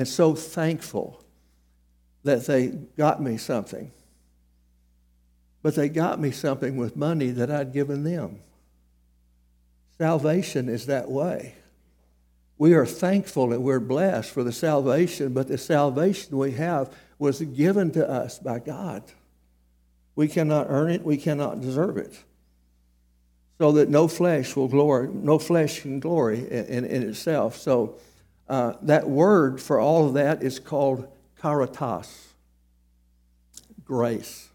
and 0.00 0.08
so 0.08 0.34
thankful 0.34 1.22
that 2.24 2.46
they 2.46 2.68
got 2.68 3.22
me 3.22 3.36
something. 3.36 3.92
But 5.60 5.74
they 5.74 5.90
got 5.90 6.18
me 6.18 6.30
something 6.30 6.78
with 6.78 6.96
money 6.96 7.32
that 7.32 7.50
I'd 7.50 7.74
given 7.74 8.02
them. 8.02 8.38
Salvation 9.98 10.70
is 10.70 10.86
that 10.86 11.10
way. 11.10 11.54
We 12.56 12.72
are 12.72 12.86
thankful 12.86 13.52
and 13.52 13.62
we're 13.62 13.78
blessed 13.78 14.30
for 14.30 14.42
the 14.42 14.52
salvation, 14.52 15.34
but 15.34 15.48
the 15.48 15.58
salvation 15.58 16.38
we 16.38 16.52
have 16.52 16.90
was 17.18 17.42
given 17.42 17.90
to 17.90 18.08
us 18.08 18.38
by 18.38 18.58
God. 18.58 19.02
We 20.16 20.28
cannot 20.28 20.68
earn 20.70 20.92
it, 20.92 21.04
we 21.04 21.18
cannot 21.18 21.60
deserve 21.60 21.98
it. 21.98 22.24
So 23.58 23.72
that 23.72 23.90
no 23.90 24.08
flesh 24.08 24.56
will 24.56 24.68
glory, 24.68 25.10
no 25.12 25.38
flesh 25.38 25.82
can 25.82 26.00
glory 26.00 26.38
in, 26.50 26.64
in, 26.64 26.84
in 26.86 27.02
itself. 27.10 27.58
So 27.58 27.98
uh, 28.50 28.74
that 28.82 29.08
word 29.08 29.62
for 29.62 29.78
all 29.78 30.08
of 30.08 30.14
that 30.14 30.42
is 30.42 30.58
called 30.58 31.06
caritas, 31.40 32.32
grace. 33.84 34.48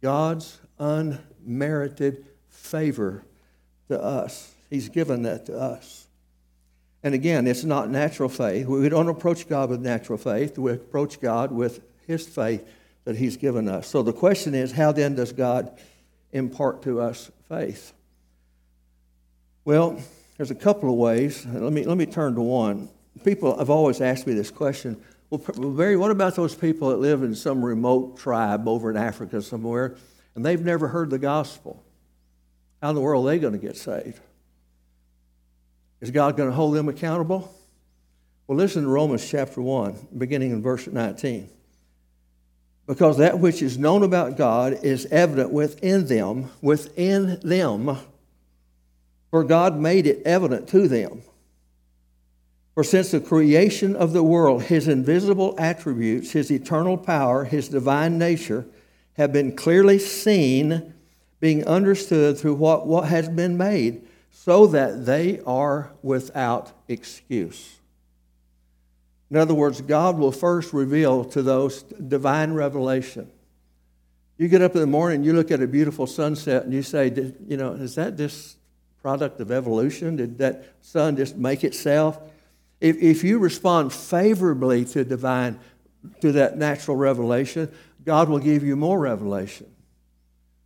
God's 0.00 0.58
unmerited 0.78 2.24
favor 2.48 3.22
to 3.88 4.02
us. 4.02 4.54
He's 4.70 4.88
given 4.88 5.24
that 5.24 5.44
to 5.46 5.58
us. 5.58 6.06
And 7.02 7.14
again, 7.14 7.46
it's 7.46 7.64
not 7.64 7.90
natural 7.90 8.30
faith. 8.30 8.66
We 8.66 8.88
don't 8.88 9.08
approach 9.08 9.46
God 9.46 9.68
with 9.68 9.82
natural 9.82 10.16
faith. 10.16 10.56
We 10.56 10.72
approach 10.72 11.20
God 11.20 11.52
with 11.52 11.82
His 12.06 12.26
faith 12.26 12.66
that 13.04 13.16
He's 13.16 13.36
given 13.36 13.68
us. 13.68 13.88
So 13.88 14.02
the 14.02 14.12
question 14.14 14.54
is 14.54 14.72
how 14.72 14.92
then 14.92 15.16
does 15.16 15.32
God 15.32 15.78
impart 16.32 16.82
to 16.84 16.98
us 17.02 17.30
faith? 17.50 17.92
Well, 19.66 20.00
there's 20.42 20.50
a 20.50 20.56
couple 20.56 20.90
of 20.90 20.96
ways. 20.96 21.46
Let 21.46 21.72
me, 21.72 21.84
let 21.84 21.96
me 21.96 22.04
turn 22.04 22.34
to 22.34 22.40
one. 22.40 22.88
People 23.22 23.56
have 23.58 23.70
always 23.70 24.00
asked 24.00 24.26
me 24.26 24.34
this 24.34 24.50
question 24.50 25.00
well, 25.30 25.40
Barry, 25.70 25.96
what 25.96 26.10
about 26.10 26.34
those 26.34 26.52
people 26.52 26.88
that 26.88 26.96
live 26.96 27.22
in 27.22 27.36
some 27.36 27.64
remote 27.64 28.18
tribe 28.18 28.66
over 28.66 28.90
in 28.90 28.96
Africa 28.96 29.40
somewhere 29.40 29.94
and 30.34 30.44
they've 30.44 30.60
never 30.60 30.88
heard 30.88 31.10
the 31.10 31.18
gospel? 31.20 31.80
How 32.82 32.88
in 32.88 32.96
the 32.96 33.00
world 33.00 33.24
are 33.24 33.28
they 33.28 33.38
going 33.38 33.52
to 33.52 33.58
get 33.60 33.76
saved? 33.76 34.18
Is 36.00 36.10
God 36.10 36.36
going 36.36 36.48
to 36.48 36.56
hold 36.56 36.74
them 36.74 36.88
accountable? 36.88 37.54
Well, 38.48 38.58
listen 38.58 38.82
to 38.82 38.88
Romans 38.88 39.30
chapter 39.30 39.62
1, 39.62 40.08
beginning 40.18 40.50
in 40.50 40.60
verse 40.60 40.88
19. 40.88 41.48
Because 42.88 43.18
that 43.18 43.38
which 43.38 43.62
is 43.62 43.78
known 43.78 44.02
about 44.02 44.36
God 44.36 44.80
is 44.82 45.06
evident 45.06 45.52
within 45.52 46.08
them, 46.08 46.50
within 46.60 47.38
them, 47.44 47.96
for 49.32 49.42
God 49.42 49.78
made 49.78 50.06
it 50.06 50.22
evident 50.26 50.68
to 50.68 50.86
them. 50.86 51.22
For 52.74 52.84
since 52.84 53.10
the 53.10 53.20
creation 53.20 53.96
of 53.96 54.12
the 54.12 54.22
world, 54.22 54.64
his 54.64 54.88
invisible 54.88 55.54
attributes, 55.56 56.32
his 56.32 56.52
eternal 56.52 56.98
power, 56.98 57.44
his 57.44 57.70
divine 57.70 58.18
nature, 58.18 58.66
have 59.14 59.32
been 59.32 59.56
clearly 59.56 59.98
seen, 59.98 60.92
being 61.40 61.66
understood 61.66 62.36
through 62.36 62.54
what, 62.56 62.86
what 62.86 63.08
has 63.08 63.30
been 63.30 63.56
made 63.56 64.06
so 64.30 64.66
that 64.66 65.06
they 65.06 65.40
are 65.46 65.92
without 66.02 66.72
excuse. 66.86 67.78
In 69.30 69.38
other 69.38 69.54
words, 69.54 69.80
God 69.80 70.18
will 70.18 70.32
first 70.32 70.74
reveal 70.74 71.24
to 71.24 71.40
those 71.42 71.84
divine 71.84 72.52
revelation. 72.52 73.30
You 74.36 74.48
get 74.48 74.60
up 74.60 74.74
in 74.74 74.82
the 74.82 74.86
morning, 74.86 75.24
you 75.24 75.32
look 75.32 75.50
at 75.50 75.62
a 75.62 75.66
beautiful 75.66 76.06
sunset, 76.06 76.64
and 76.64 76.72
you 76.74 76.82
say, 76.82 77.10
you 77.46 77.56
know, 77.56 77.72
is 77.72 77.94
that 77.94 78.18
just 78.18 78.58
product 79.02 79.40
of 79.40 79.50
evolution? 79.50 80.16
Did 80.16 80.38
that 80.38 80.64
sun 80.80 81.16
just 81.16 81.36
make 81.36 81.64
itself? 81.64 82.18
If, 82.80 82.96
if 82.98 83.24
you 83.24 83.38
respond 83.38 83.92
favorably 83.92 84.84
to 84.86 85.04
divine, 85.04 85.58
to 86.20 86.32
that 86.32 86.56
natural 86.56 86.96
revelation, 86.96 87.70
God 88.04 88.28
will 88.28 88.38
give 88.38 88.64
you 88.64 88.76
more 88.76 88.98
revelation. 88.98 89.68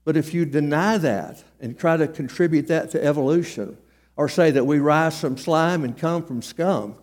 But 0.05 0.17
if 0.17 0.33
you 0.33 0.45
deny 0.45 0.99
that 0.99 1.43
and 1.61 1.79
try 1.79 1.97
to 1.97 2.07
contribute 2.07 2.69
that 2.69 2.91
to 2.93 3.05
evolution, 3.05 3.77
or 4.17 4.29
say 4.29 4.51
that 4.51 4.65
we 4.65 4.79
rise 4.79 5.21
from 5.21 5.37
slime 5.37 5.85
and 5.85 5.97
come 5.97 6.25
from 6.25 6.41
scum, 6.41 6.95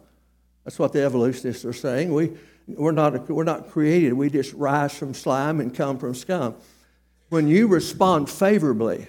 that's 0.63 0.79
what 0.79 0.93
the 0.93 1.03
evolutionists 1.03 1.65
are 1.65 1.73
saying. 1.73 2.13
We, 2.13 2.31
we're, 2.67 2.91
not, 2.91 3.29
we're 3.29 3.43
not 3.43 3.69
created, 3.69 4.13
we 4.13 4.29
just 4.29 4.53
rise 4.53 4.97
from 4.97 5.13
slime 5.13 5.59
and 5.59 5.75
come 5.75 5.97
from 5.97 6.15
scum. 6.15 6.55
When 7.29 7.47
you 7.47 7.67
respond 7.67 8.29
favorably 8.29 9.07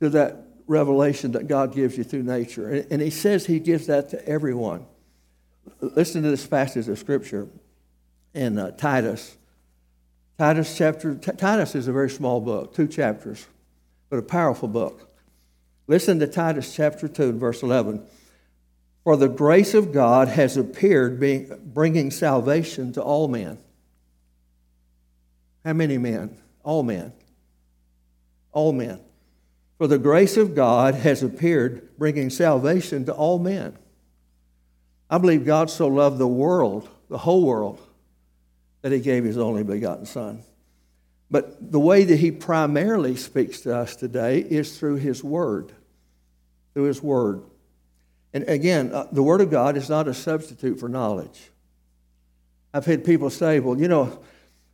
to 0.00 0.10
that 0.10 0.43
revelation 0.66 1.32
that 1.32 1.46
God 1.46 1.74
gives 1.74 1.96
you 1.98 2.04
through 2.04 2.22
nature, 2.22 2.68
and, 2.68 2.86
and 2.92 3.02
He 3.02 3.10
says 3.10 3.46
He 3.46 3.58
gives 3.58 3.86
that 3.86 4.10
to 4.10 4.28
everyone. 4.28 4.86
Listen 5.80 6.22
to 6.22 6.30
this 6.30 6.46
passage 6.46 6.88
of 6.88 6.98
Scripture 6.98 7.48
in 8.34 8.58
uh, 8.58 8.70
Titus 8.72 9.36
Titus 10.36 10.76
chapter 10.76 11.14
Titus 11.14 11.74
is 11.74 11.86
a 11.86 11.92
very 11.92 12.10
small 12.10 12.40
book, 12.40 12.74
two 12.74 12.88
chapters, 12.88 13.46
but 14.10 14.18
a 14.18 14.22
powerful 14.22 14.68
book. 14.68 15.08
Listen 15.86 16.18
to 16.18 16.26
Titus 16.26 16.74
chapter 16.74 17.06
2 17.06 17.22
and 17.24 17.40
verse 17.40 17.62
11. 17.62 18.04
For 19.04 19.16
the 19.16 19.28
grace 19.28 19.74
of 19.74 19.92
God 19.92 20.28
has 20.28 20.56
appeared 20.56 21.20
being, 21.20 21.60
bringing 21.62 22.10
salvation 22.10 22.92
to 22.94 23.02
all 23.02 23.28
men. 23.28 23.58
How 25.64 25.74
many 25.74 25.98
men? 25.98 26.38
All 26.62 26.82
men. 26.82 27.12
All 28.50 28.72
men. 28.72 29.00
For 29.78 29.86
the 29.86 29.98
grace 29.98 30.36
of 30.36 30.54
God 30.54 30.94
has 30.94 31.22
appeared 31.22 31.96
bringing 31.98 32.30
salvation 32.30 33.04
to 33.06 33.12
all 33.12 33.38
men. 33.38 33.76
I 35.10 35.18
believe 35.18 35.44
God 35.44 35.70
so 35.70 35.88
loved 35.88 36.18
the 36.18 36.28
world, 36.28 36.88
the 37.08 37.18
whole 37.18 37.44
world, 37.44 37.80
that 38.82 38.92
he 38.92 39.00
gave 39.00 39.24
his 39.24 39.38
only 39.38 39.62
begotten 39.62 40.06
Son. 40.06 40.42
But 41.30 41.72
the 41.72 41.80
way 41.80 42.04
that 42.04 42.18
he 42.18 42.30
primarily 42.30 43.16
speaks 43.16 43.60
to 43.62 43.76
us 43.76 43.96
today 43.96 44.38
is 44.38 44.78
through 44.78 44.96
his 44.96 45.24
word. 45.24 45.72
Through 46.74 46.84
his 46.84 47.02
word. 47.02 47.42
And 48.32 48.44
again, 48.48 48.92
uh, 48.92 49.06
the 49.10 49.22
word 49.22 49.40
of 49.40 49.50
God 49.50 49.76
is 49.76 49.88
not 49.88 50.08
a 50.08 50.14
substitute 50.14 50.78
for 50.78 50.88
knowledge. 50.88 51.50
I've 52.72 52.86
had 52.86 53.04
people 53.04 53.30
say, 53.30 53.60
well, 53.60 53.78
you 53.78 53.88
know, 53.88 54.20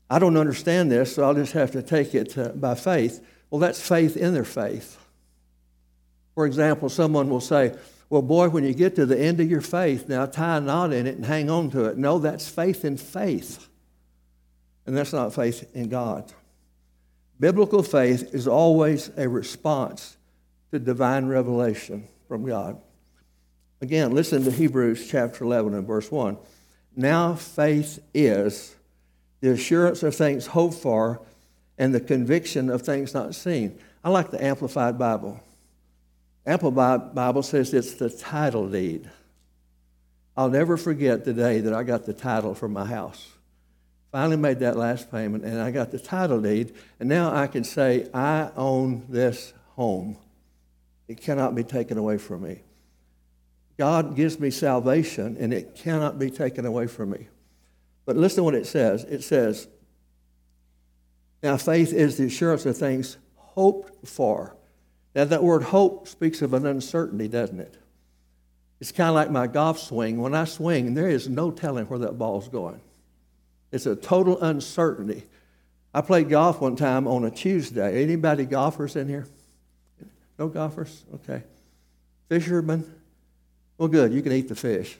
I 0.09 0.19
don't 0.19 0.37
understand 0.37 0.91
this, 0.91 1.15
so 1.15 1.23
I'll 1.23 1.35
just 1.35 1.53
have 1.53 1.71
to 1.73 1.83
take 1.83 2.15
it 2.15 2.37
uh, 2.37 2.49
by 2.49 2.75
faith. 2.75 3.25
Well, 3.51 3.59
that's 3.59 3.87
faith 3.87 4.17
in 4.17 4.33
their 4.33 4.45
faith. 4.45 4.97
For 6.35 6.47
example, 6.47 6.89
someone 6.89 7.29
will 7.29 7.41
say, 7.41 7.75
well, 8.09 8.23
boy, 8.23 8.49
when 8.49 8.65
you 8.65 8.75
get 8.75 8.97
to 8.97 9.07
the 9.07 9.19
end 9.19 9.41
of 9.41 9.51
your 9.51 9.61
faith, 9.61 10.09
now 10.09 10.27
tie 10.27 10.57
a 10.57 10.61
knot 10.61 10.93
in 10.93 11.07
it 11.07 11.17
and 11.17 11.25
hang 11.25 11.51
on 11.51 11.71
to 11.71 11.85
it. 11.85 11.97
No, 11.97 12.19
that's 12.19 12.49
faith 12.49 12.85
in 12.85 12.97
faith. 12.97 13.69
And 14.87 14.97
that's 14.97 15.13
not 15.13 15.35
faith 15.35 15.69
in 15.75 15.89
God. 15.89 16.33
Biblical 17.39 17.83
faith 17.83 18.35
is 18.35 18.49
always 18.49 19.11
a 19.17 19.29
response 19.29 20.17
to 20.73 20.79
divine 20.79 21.27
revelation 21.27 22.09
from 22.29 22.45
God. 22.45 22.81
Again, 23.81 24.13
listen 24.13 24.45
to 24.45 24.51
Hebrews 24.51 25.09
chapter 25.09 25.45
11 25.45 25.75
and 25.75 25.87
verse 25.87 26.11
1. 26.11 26.37
Now 26.97 27.35
faith 27.35 27.99
is 28.13 28.75
the 29.41 29.53
assurance 29.53 30.03
of 30.03 30.15
things 30.15 30.49
hoped 30.49 30.75
for 30.75 31.23
and 31.81 31.95
the 31.95 32.01
conviction 32.01 32.69
of 32.69 32.83
things 32.83 33.15
not 33.15 33.35
seen. 33.35 33.77
I 34.05 34.11
like 34.11 34.31
the 34.31 34.45
Amplified 34.45 34.99
Bible. 34.99 35.41
Amplified 36.45 37.15
Bible 37.15 37.43
says 37.43 37.73
it's 37.73 37.95
the 37.95 38.11
title 38.11 38.69
deed. 38.69 39.11
I'll 40.37 40.51
never 40.51 40.77
forget 40.77 41.25
the 41.25 41.33
day 41.33 41.61
that 41.61 41.73
I 41.73 41.83
got 41.83 42.05
the 42.05 42.13
title 42.13 42.55
for 42.55 42.69
my 42.69 42.85
house. 42.85 43.33
Finally 44.13 44.37
made 44.37 44.59
that 44.59 44.77
last 44.77 45.11
payment, 45.11 45.43
and 45.43 45.59
I 45.59 45.71
got 45.71 45.91
the 45.91 45.99
title 45.99 46.43
deed, 46.43 46.75
and 46.99 47.09
now 47.09 47.35
I 47.35 47.47
can 47.47 47.65
say, 47.65 48.11
I 48.13 48.51
own 48.57 49.07
this 49.09 49.55
home. 49.75 50.19
It 51.09 51.23
cannot 51.23 51.55
be 51.55 51.65
taken 51.65 51.97
away 51.97 52.19
from 52.19 52.43
me. 52.43 52.61
God 53.79 54.17
gives 54.17 54.39
me 54.39 54.51
salvation, 54.51 55.39
and 55.41 55.55
it 55.55 55.77
cannot 55.77 56.19
be 56.19 56.31
taken 56.31 56.67
away 56.67 56.89
from 56.89 57.11
me. 57.11 57.29
But 58.05 58.17
listen 58.17 58.39
to 58.39 58.43
what 58.45 58.55
it 58.55 58.67
says. 58.67 59.05
It 59.05 59.23
says, 59.23 59.67
Now 61.43 61.57
faith 61.57 61.93
is 61.93 62.17
the 62.17 62.27
assurance 62.27 62.67
of 62.67 62.77
things 62.77 63.17
hoped 63.37 64.07
for. 64.07 64.55
Now, 65.15 65.25
that 65.25 65.43
word 65.43 65.65
hope 65.65 66.07
speaks 66.07 66.41
of 66.41 66.55
an 66.55 66.67
uncertainty, 66.67 67.27
doesn't 67.27 67.59
it? 67.59 67.75
It's 68.81 68.93
kind 68.93 69.09
of 69.09 69.15
like 69.15 69.31
my 69.31 69.47
golf 69.47 69.79
swing. 69.79 70.21
When 70.21 70.35
I 70.35 70.45
swing, 70.45 70.95
there 70.95 71.09
is 71.09 71.29
no 71.29 71.51
telling 71.51 71.87
where 71.87 71.99
that 72.01 72.17
ball's 72.17 72.49
going. 72.49 72.81
It's 73.73 73.87
a 73.87 73.97
total 73.97 74.41
uncertainty. 74.41 75.25
I 75.93 76.01
played 76.01 76.29
golf 76.29 76.61
one 76.61 76.77
time 76.77 77.09
on 77.09 77.25
a 77.25 77.31
Tuesday. 77.31 78.03
Anybody 78.03 78.47
golfers 78.47 78.97
in 78.97 79.09
here? 79.09 79.27
No 80.39 80.49
golfers? 80.49 81.03
Okay. 81.17 81.43
Fishermen? 82.29 82.91
Well, 83.77 83.89
good. 83.89 84.13
You 84.13 84.23
can 84.23 84.33
eat 84.33 84.49
the 84.49 84.55
fish, 84.55 84.97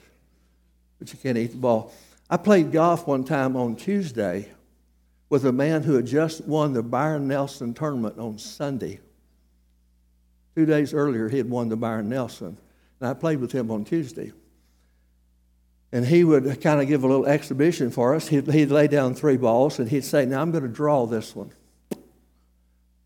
but 0.99 1.11
you 1.11 1.17
can't 1.17 1.37
eat 1.37 1.51
the 1.51 1.57
ball. 1.57 1.93
I 2.29 2.37
played 2.37 2.71
golf 2.71 3.07
one 3.07 3.23
time 3.23 3.55
on 3.55 3.75
Tuesday 3.75 4.49
with 5.31 5.45
a 5.45 5.51
man 5.51 5.81
who 5.81 5.95
had 5.95 6.05
just 6.05 6.45
won 6.45 6.73
the 6.73 6.83
Byron 6.83 7.25
Nelson 7.25 7.73
tournament 7.73 8.19
on 8.19 8.37
Sunday. 8.37 8.99
Two 10.55 10.65
days 10.65 10.93
earlier, 10.93 11.29
he 11.29 11.37
had 11.37 11.49
won 11.49 11.69
the 11.69 11.77
Byron 11.77 12.09
Nelson, 12.09 12.57
and 12.99 13.09
I 13.09 13.13
played 13.13 13.39
with 13.39 13.53
him 13.53 13.71
on 13.71 13.85
Tuesday. 13.85 14.33
And 15.93 16.05
he 16.05 16.25
would 16.25 16.61
kind 16.61 16.81
of 16.81 16.87
give 16.89 17.05
a 17.05 17.07
little 17.07 17.25
exhibition 17.25 17.91
for 17.91 18.13
us. 18.13 18.27
He'd, 18.27 18.51
he'd 18.51 18.71
lay 18.71 18.89
down 18.89 19.13
three 19.13 19.37
balls 19.37 19.79
and 19.79 19.89
he'd 19.89 20.03
say, 20.03 20.25
Now 20.25 20.41
I'm 20.41 20.51
going 20.51 20.63
to 20.63 20.69
draw 20.69 21.05
this 21.05 21.35
one. 21.35 21.51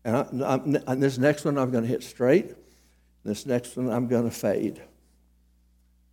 And, 0.04 0.44
I, 0.44 0.54
and 0.86 1.02
this 1.02 1.18
next 1.18 1.44
one 1.44 1.58
I'm 1.58 1.70
going 1.70 1.82
to 1.82 1.88
hit 1.88 2.04
straight. 2.04 2.54
This 3.24 3.44
next 3.44 3.76
one 3.76 3.90
I'm 3.90 4.06
going 4.06 4.24
to 4.24 4.34
fade. 4.34 4.80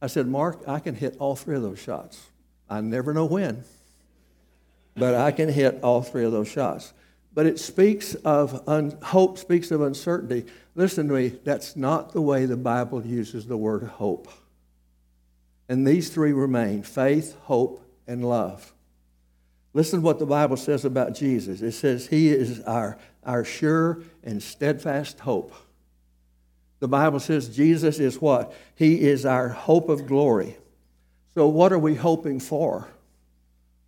I 0.02 0.08
said, 0.08 0.28
Mark, 0.28 0.64
I 0.68 0.80
can 0.80 0.96
hit 0.96 1.16
all 1.20 1.36
three 1.36 1.56
of 1.56 1.62
those 1.62 1.80
shots. 1.80 2.20
I 2.70 2.82
never 2.82 3.14
know 3.14 3.26
when, 3.26 3.64
but 4.96 5.16
I 5.16 5.32
can 5.32 5.50
hit 5.50 5.80
all 5.84 6.02
three 6.02 6.26
of 6.26 6.32
those 6.32 6.48
shots. 6.48 6.94
But 7.34 7.48
it 7.48 7.60
speaks 7.60 8.14
of 8.16 8.68
un- 8.68 8.98
hope, 9.02 9.38
speaks 9.38 9.72
of 9.72 9.82
uncertainty. 9.82 10.46
Listen 10.76 11.08
to 11.08 11.14
me, 11.16 11.30
that's 11.44 11.76
not 11.76 12.14
the 12.14 12.22
way 12.22 12.46
the 12.46 12.58
Bible 12.58 13.06
uses 13.06 13.48
the 13.48 13.58
word 13.58 13.84
hope. 13.84 14.28
And 15.68 15.88
these 15.88 16.10
three 16.10 16.34
remain 16.34 16.84
faith, 16.84 17.36
hope, 17.42 17.84
and 18.08 18.24
love. 18.28 18.74
Listen 19.74 20.02
to 20.02 20.06
what 20.06 20.20
the 20.20 20.26
Bible 20.26 20.58
says 20.58 20.86
about 20.86 21.16
Jesus. 21.16 21.62
It 21.62 21.72
says 21.72 22.08
he 22.08 22.30
is 22.30 22.62
our, 22.62 22.98
our 23.24 23.44
sure 23.44 24.04
and 24.24 24.42
steadfast 24.42 25.22
hope. 25.22 25.54
The 26.80 26.88
Bible 26.88 27.20
says 27.20 27.50
Jesus 27.50 27.98
is 28.00 28.22
what? 28.22 28.54
He 28.76 29.02
is 29.02 29.26
our 29.26 29.50
hope 29.50 29.90
of 29.90 30.06
glory. 30.06 30.58
So, 31.34 31.48
what 31.48 31.74
are 31.74 31.80
we 31.80 31.96
hoping 31.96 32.40
for? 32.40 32.88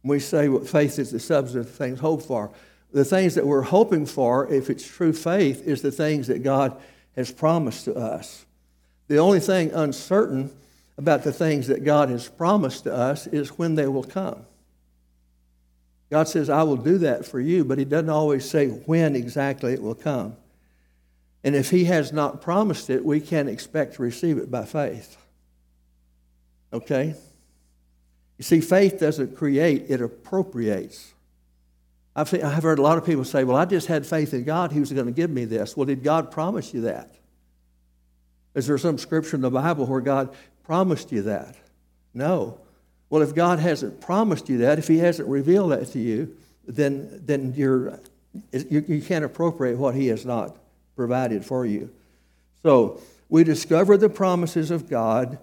We 0.05 0.19
say 0.19 0.49
what 0.49 0.69
faith 0.69 0.99
is 0.99 1.11
the 1.11 1.19
substance 1.19 1.67
of 1.67 1.73
things 1.73 1.99
hoped 1.99 2.25
for. 2.25 2.51
The 2.93 3.03
things 3.03 3.35
that 3.35 3.45
we're 3.45 3.63
hoping 3.63 4.05
for, 4.05 4.47
if 4.53 4.69
it's 4.69 4.87
true 4.87 5.11
faith, 5.11 5.67
is 5.67 5.81
the 5.81 5.91
things 5.91 6.27
that 6.27 6.43
God 6.43 6.79
has 7.15 7.31
promised 7.31 7.85
to 7.85 7.95
us. 7.95 8.45
The 9.07 9.17
only 9.17 9.39
thing 9.39 9.71
uncertain 9.71 10.55
about 10.97 11.23
the 11.23 11.33
things 11.33 11.67
that 11.67 11.83
God 11.83 12.09
has 12.09 12.29
promised 12.29 12.83
to 12.83 12.93
us 12.93 13.25
is 13.27 13.57
when 13.57 13.75
they 13.75 13.87
will 13.87 14.03
come. 14.03 14.45
God 16.11 16.27
says, 16.27 16.49
I 16.49 16.63
will 16.63 16.77
do 16.77 16.99
that 16.99 17.25
for 17.25 17.39
you, 17.39 17.65
but 17.65 17.79
He 17.79 17.85
doesn't 17.85 18.09
always 18.09 18.47
say 18.47 18.67
when 18.67 19.15
exactly 19.15 19.73
it 19.73 19.81
will 19.81 19.95
come. 19.95 20.37
And 21.43 21.55
if 21.55 21.71
He 21.71 21.85
has 21.85 22.13
not 22.13 22.41
promised 22.41 22.91
it, 22.91 23.03
we 23.03 23.19
can't 23.19 23.49
expect 23.49 23.95
to 23.95 24.03
receive 24.03 24.37
it 24.37 24.51
by 24.51 24.65
faith. 24.65 25.17
Okay? 26.71 27.15
You 28.37 28.43
see, 28.43 28.59
faith 28.59 28.99
doesn't 28.99 29.35
create, 29.35 29.85
it 29.89 30.01
appropriates. 30.01 31.13
I've, 32.15 32.29
seen, 32.29 32.43
I've 32.43 32.63
heard 32.63 32.79
a 32.79 32.81
lot 32.81 32.97
of 32.97 33.05
people 33.05 33.23
say, 33.23 33.43
Well, 33.43 33.57
I 33.57 33.65
just 33.65 33.87
had 33.87 34.05
faith 34.05 34.33
in 34.33 34.43
God, 34.43 34.71
He 34.71 34.79
was 34.79 34.91
going 34.91 35.05
to 35.05 35.11
give 35.11 35.29
me 35.29 35.45
this. 35.45 35.75
Well, 35.75 35.85
did 35.85 36.03
God 36.03 36.31
promise 36.31 36.73
you 36.73 36.81
that? 36.81 37.15
Is 38.53 38.67
there 38.67 38.77
some 38.77 38.97
scripture 38.97 39.35
in 39.35 39.41
the 39.41 39.51
Bible 39.51 39.85
where 39.85 40.01
God 40.01 40.33
promised 40.63 41.11
you 41.11 41.23
that? 41.23 41.55
No. 42.13 42.59
Well, 43.09 43.21
if 43.21 43.35
God 43.35 43.59
hasn't 43.59 44.01
promised 44.01 44.49
you 44.49 44.59
that, 44.59 44.79
if 44.79 44.87
He 44.87 44.97
hasn't 44.97 45.27
revealed 45.27 45.71
that 45.71 45.91
to 45.91 45.99
you, 45.99 46.35
then, 46.65 47.21
then 47.25 47.53
you're, 47.55 47.99
you, 48.51 48.83
you 48.87 49.01
can't 49.01 49.25
appropriate 49.25 49.77
what 49.77 49.93
He 49.95 50.07
has 50.07 50.25
not 50.25 50.57
provided 50.95 51.45
for 51.45 51.65
you. 51.65 51.93
So 52.63 53.01
we 53.29 53.43
discover 53.43 53.97
the 53.97 54.09
promises 54.09 54.71
of 54.71 54.89
God 54.89 55.37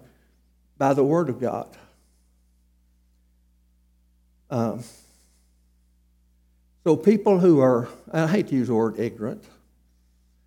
by 0.77 0.93
the 0.93 1.03
Word 1.03 1.29
of 1.29 1.39
God. 1.39 1.67
Um, 4.53 4.83
so 6.83 6.95
people 6.95 7.39
who 7.39 7.59
are, 7.59 7.89
I 8.11 8.27
hate 8.27 8.49
to 8.49 8.55
use 8.55 8.67
the 8.67 8.75
word 8.75 8.99
ignorant, 8.99 9.43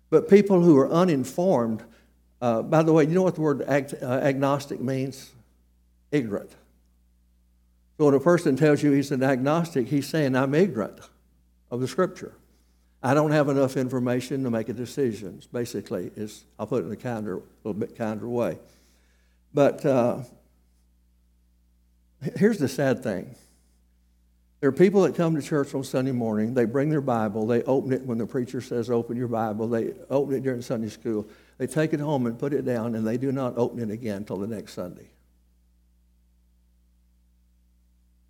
but 0.09 0.29
people 0.29 0.61
who 0.61 0.77
are 0.77 0.89
uninformed, 0.89 1.83
uh, 2.41 2.61
by 2.61 2.83
the 2.83 2.93
way, 2.93 3.03
you 3.03 3.09
know 3.09 3.23
what 3.23 3.35
the 3.35 3.41
word 3.41 3.63
ag- 3.67 3.97
uh, 4.01 4.05
agnostic 4.05 4.79
means? 4.79 5.29
Ignorant. 6.09 6.51
So 7.97 8.05
when 8.05 8.13
a 8.13 8.19
person 8.21 8.55
tells 8.55 8.81
you 8.81 8.93
he's 8.93 9.11
an 9.11 9.23
agnostic, 9.23 9.87
he's 9.87 10.07
saying, 10.07 10.37
I'm 10.37 10.55
ignorant 10.55 11.01
of 11.69 11.81
the 11.81 11.87
scripture. 11.89 12.31
I 13.03 13.13
don't 13.13 13.31
have 13.31 13.49
enough 13.49 13.75
information 13.75 14.41
to 14.45 14.49
make 14.49 14.69
a 14.69 14.73
decision, 14.73 15.41
basically, 15.51 16.11
is, 16.15 16.45
I'll 16.57 16.67
put 16.67 16.85
it 16.85 16.87
in 16.87 16.93
a 16.93 16.95
kinder, 16.95 17.39
a 17.39 17.41
little 17.65 17.77
bit 17.77 17.97
kinder 17.97 18.29
way. 18.29 18.57
But 19.53 19.85
uh, 19.85 20.19
here's 22.37 22.57
the 22.57 22.69
sad 22.69 23.03
thing. 23.03 23.35
There 24.59 24.69
are 24.69 24.73
people 24.73 25.03
that 25.03 25.15
come 25.15 25.35
to 25.35 25.41
church 25.41 25.75
on 25.75 25.83
Sunday 25.83 26.11
morning, 26.11 26.55
they 26.55 26.65
bring 26.65 26.89
their 26.89 27.01
Bible, 27.01 27.45
they 27.45 27.61
open 27.63 27.93
it 27.93 28.01
when 28.01 28.17
the 28.17 28.25
preacher 28.25 28.59
says, 28.59 28.89
Open 28.89 29.15
your 29.15 29.27
Bible, 29.27 29.67
they 29.67 29.93
open 30.09 30.35
it 30.35 30.43
during 30.43 30.61
Sunday 30.61 30.89
school, 30.89 31.27
they 31.59 31.67
take 31.67 31.93
it 31.93 31.99
home 31.99 32.25
and 32.25 32.39
put 32.39 32.53
it 32.53 32.65
down, 32.65 32.95
and 32.95 33.05
they 33.05 33.17
do 33.17 33.31
not 33.31 33.57
open 33.57 33.79
it 33.79 33.91
again 33.91 34.17
until 34.17 34.37
the 34.37 34.47
next 34.47 34.73
Sunday. 34.73 35.09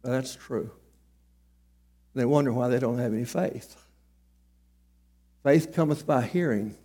That's 0.03 0.35
true. 0.35 0.71
They 2.13 2.25
wonder 2.25 2.51
why 2.51 2.67
they 2.69 2.79
don't 2.79 2.97
have 2.97 3.13
any 3.13 3.25
faith. 3.25 3.77
Faith 5.43 5.73
cometh 5.73 6.05
by 6.05 6.23
hearing, 6.23 6.75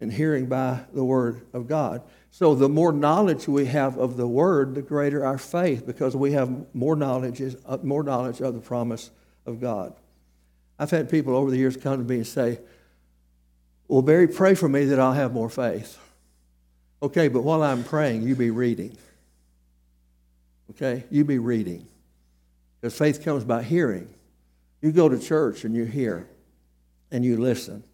and 0.00 0.12
hearing 0.12 0.46
by 0.46 0.80
the 0.92 1.04
Word 1.04 1.46
of 1.54 1.66
God. 1.66 2.02
So 2.34 2.56
the 2.56 2.68
more 2.68 2.90
knowledge 2.90 3.46
we 3.46 3.66
have 3.66 3.96
of 3.96 4.16
the 4.16 4.26
Word, 4.26 4.74
the 4.74 4.82
greater 4.82 5.24
our 5.24 5.38
faith, 5.38 5.86
because 5.86 6.16
we 6.16 6.32
have 6.32 6.74
more 6.74 6.96
knowledge, 6.96 7.40
more 7.84 8.02
knowledge 8.02 8.40
of 8.40 8.54
the 8.54 8.60
promise 8.60 9.12
of 9.46 9.60
God. 9.60 9.94
I've 10.76 10.90
had 10.90 11.08
people 11.08 11.36
over 11.36 11.52
the 11.52 11.56
years 11.56 11.76
come 11.76 11.98
to 11.98 12.04
me 12.04 12.16
and 12.16 12.26
say, 12.26 12.58
Well, 13.86 14.02
Barry, 14.02 14.26
pray 14.26 14.56
for 14.56 14.68
me 14.68 14.84
that 14.86 14.98
I'll 14.98 15.12
have 15.12 15.32
more 15.32 15.48
faith. 15.48 15.96
Okay, 17.00 17.28
but 17.28 17.42
while 17.42 17.62
I'm 17.62 17.84
praying, 17.84 18.22
you 18.22 18.34
be 18.34 18.50
reading. 18.50 18.96
Okay? 20.70 21.04
You 21.12 21.24
be 21.24 21.38
reading. 21.38 21.86
Because 22.80 22.98
faith 22.98 23.24
comes 23.24 23.44
by 23.44 23.62
hearing. 23.62 24.12
You 24.82 24.90
go 24.90 25.08
to 25.08 25.20
church 25.20 25.62
and 25.62 25.72
you 25.72 25.84
hear 25.84 26.28
and 27.12 27.24
you 27.24 27.36
listen. 27.36 27.84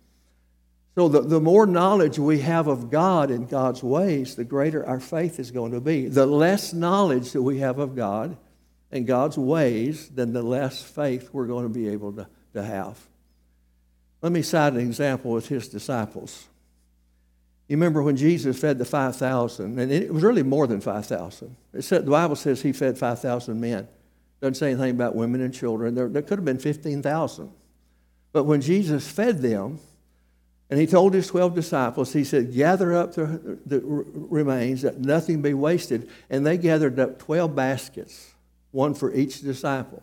So, 1.01 1.09
the, 1.09 1.23
the 1.23 1.41
more 1.41 1.67
knowledge 1.67 2.19
we 2.19 2.41
have 2.41 2.67
of 2.67 2.91
God 2.91 3.31
and 3.31 3.49
God's 3.49 3.83
ways, 3.83 4.35
the 4.35 4.45
greater 4.45 4.87
our 4.87 5.01
faith 5.01 5.41
is 5.41 5.51
going 5.51 5.73
to 5.73 5.81
be. 5.81 6.09
The 6.09 6.27
less 6.27 6.75
knowledge 6.75 7.33
that 7.33 7.41
we 7.41 7.61
have 7.61 7.79
of 7.79 7.97
God 7.97 8.37
and 8.93 9.07
God's 9.07 9.39
ways, 9.39 10.11
then 10.11 10.35
the 10.35 10.43
less 10.43 10.83
faith 10.83 11.31
we're 11.33 11.47
going 11.47 11.63
to 11.63 11.73
be 11.73 11.89
able 11.89 12.13
to, 12.13 12.27
to 12.53 12.63
have. 12.63 12.99
Let 14.21 14.31
me 14.31 14.43
cite 14.43 14.75
an 14.75 14.81
example 14.81 15.31
with 15.31 15.49
his 15.49 15.69
disciples. 15.69 16.47
You 17.67 17.79
remember 17.79 18.03
when 18.03 18.17
Jesus 18.19 18.61
fed 18.61 18.77
the 18.77 18.85
5,000, 18.85 19.79
and 19.79 19.91
it 19.91 20.13
was 20.13 20.23
really 20.23 20.43
more 20.43 20.67
than 20.67 20.83
5,000. 20.83 21.57
The 21.73 22.03
Bible 22.03 22.37
says 22.37 22.61
he 22.61 22.73
fed 22.73 22.99
5,000 22.99 23.59
men. 23.59 23.89
Doesn't 24.43 24.57
say 24.57 24.73
anything 24.73 24.91
about 24.91 25.15
women 25.15 25.41
and 25.41 25.55
children. 25.55 25.95
There, 25.95 26.11
there 26.11 26.21
could 26.21 26.37
have 26.37 26.45
been 26.45 26.59
15,000. 26.59 27.51
But 28.33 28.45
when 28.45 28.61
Jesus 28.61 29.11
fed 29.11 29.39
them, 29.39 29.81
and 30.71 30.79
he 30.79 30.87
told 30.87 31.15
his 31.15 31.27
12 31.27 31.55
disciples, 31.55 32.13
he 32.13 32.23
said, 32.23 32.55
Gather 32.55 32.95
up 32.95 33.15
the, 33.15 33.59
the 33.67 33.81
remains, 33.83 34.83
that 34.83 35.01
nothing 35.01 35.43
be 35.43 35.53
wasted. 35.53 36.09
And 36.31 36.47
they 36.47 36.57
gathered 36.57 36.99
up 37.01 37.19
12 37.19 37.57
baskets, 37.57 38.35
one 38.71 38.95
for 38.95 39.13
each 39.13 39.41
disciple. 39.41 40.01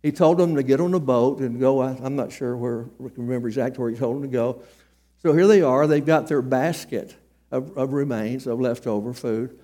He 0.00 0.12
told 0.12 0.38
them 0.38 0.54
to 0.54 0.62
get 0.62 0.80
on 0.80 0.94
a 0.94 1.00
boat 1.00 1.40
and 1.40 1.58
go. 1.58 1.82
I'm 1.82 2.14
not 2.14 2.30
sure 2.30 2.56
where, 2.56 2.86
I 3.04 3.08
can 3.08 3.26
remember 3.26 3.48
exactly 3.48 3.82
where 3.82 3.90
he 3.90 3.96
told 3.96 4.16
them 4.16 4.22
to 4.22 4.28
go. 4.28 4.62
So 5.18 5.32
here 5.32 5.48
they 5.48 5.60
are. 5.60 5.86
They've 5.88 6.06
got 6.06 6.28
their 6.28 6.40
basket 6.40 7.16
of, 7.50 7.76
of 7.76 7.92
remains, 7.92 8.46
of 8.46 8.60
leftover 8.60 9.12
food. 9.12 9.58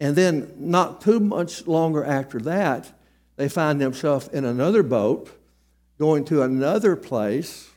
And 0.00 0.16
then, 0.16 0.52
not 0.58 1.02
too 1.02 1.20
much 1.20 1.66
longer 1.66 2.04
after 2.04 2.38
that, 2.40 2.90
they 3.36 3.48
find 3.48 3.80
themselves 3.80 4.28
in 4.28 4.44
another 4.44 4.82
boat 4.82 5.30
going 5.98 6.24
to 6.26 6.42
another 6.42 6.96
place. 6.96 7.70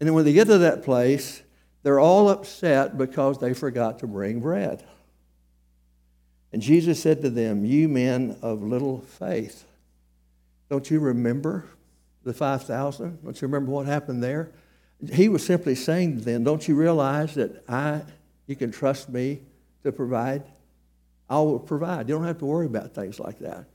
And 0.00 0.06
then 0.06 0.14
when 0.14 0.24
they 0.24 0.32
get 0.32 0.46
to 0.46 0.58
that 0.58 0.84
place, 0.84 1.42
they're 1.82 2.00
all 2.00 2.28
upset 2.28 2.96
because 2.98 3.38
they 3.38 3.54
forgot 3.54 4.00
to 4.00 4.06
bring 4.06 4.40
bread. 4.40 4.84
And 6.52 6.62
Jesus 6.62 7.02
said 7.02 7.22
to 7.22 7.30
them, 7.30 7.64
You 7.64 7.88
men 7.88 8.36
of 8.42 8.62
little 8.62 9.00
faith, 9.00 9.64
don't 10.70 10.90
you 10.90 11.00
remember 11.00 11.64
the 12.24 12.32
5,000? 12.32 13.22
Don't 13.22 13.40
you 13.40 13.48
remember 13.48 13.70
what 13.70 13.86
happened 13.86 14.22
there? 14.22 14.50
He 15.12 15.28
was 15.28 15.44
simply 15.44 15.74
saying 15.74 16.18
to 16.18 16.24
them, 16.24 16.44
Don't 16.44 16.66
you 16.66 16.74
realize 16.74 17.34
that 17.34 17.64
I, 17.68 18.02
you 18.46 18.56
can 18.56 18.70
trust 18.70 19.08
me 19.08 19.40
to 19.82 19.92
provide? 19.92 20.42
I 21.30 21.36
will 21.36 21.58
provide. 21.58 22.08
You 22.08 22.14
don't 22.14 22.24
have 22.24 22.38
to 22.38 22.46
worry 22.46 22.66
about 22.66 22.94
things 22.94 23.20
like 23.20 23.38
that. 23.40 23.66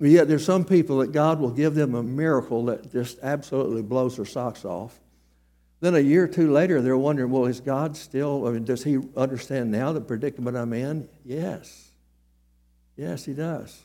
But 0.00 0.10
yet 0.10 0.28
there's 0.28 0.44
some 0.44 0.64
people 0.64 0.98
that 0.98 1.12
God 1.12 1.40
will 1.40 1.50
give 1.50 1.74
them 1.74 1.94
a 1.94 2.02
miracle 2.02 2.66
that 2.66 2.92
just 2.92 3.18
absolutely 3.22 3.82
blows 3.82 4.16
their 4.16 4.24
socks 4.24 4.64
off. 4.64 4.98
Then 5.80 5.94
a 5.94 6.00
year 6.00 6.24
or 6.24 6.28
two 6.28 6.52
later, 6.52 6.80
they're 6.80 6.96
wondering, 6.96 7.30
well, 7.30 7.46
is 7.46 7.60
God 7.60 7.96
still, 7.96 8.46
I 8.46 8.50
mean, 8.50 8.64
does 8.64 8.84
he 8.84 8.98
understand 9.16 9.70
now 9.70 9.92
the 9.92 10.00
predicament 10.00 10.56
I'm 10.56 10.72
in? 10.72 11.08
Yes. 11.24 11.90
Yes, 12.96 13.24
he 13.24 13.32
does. 13.32 13.80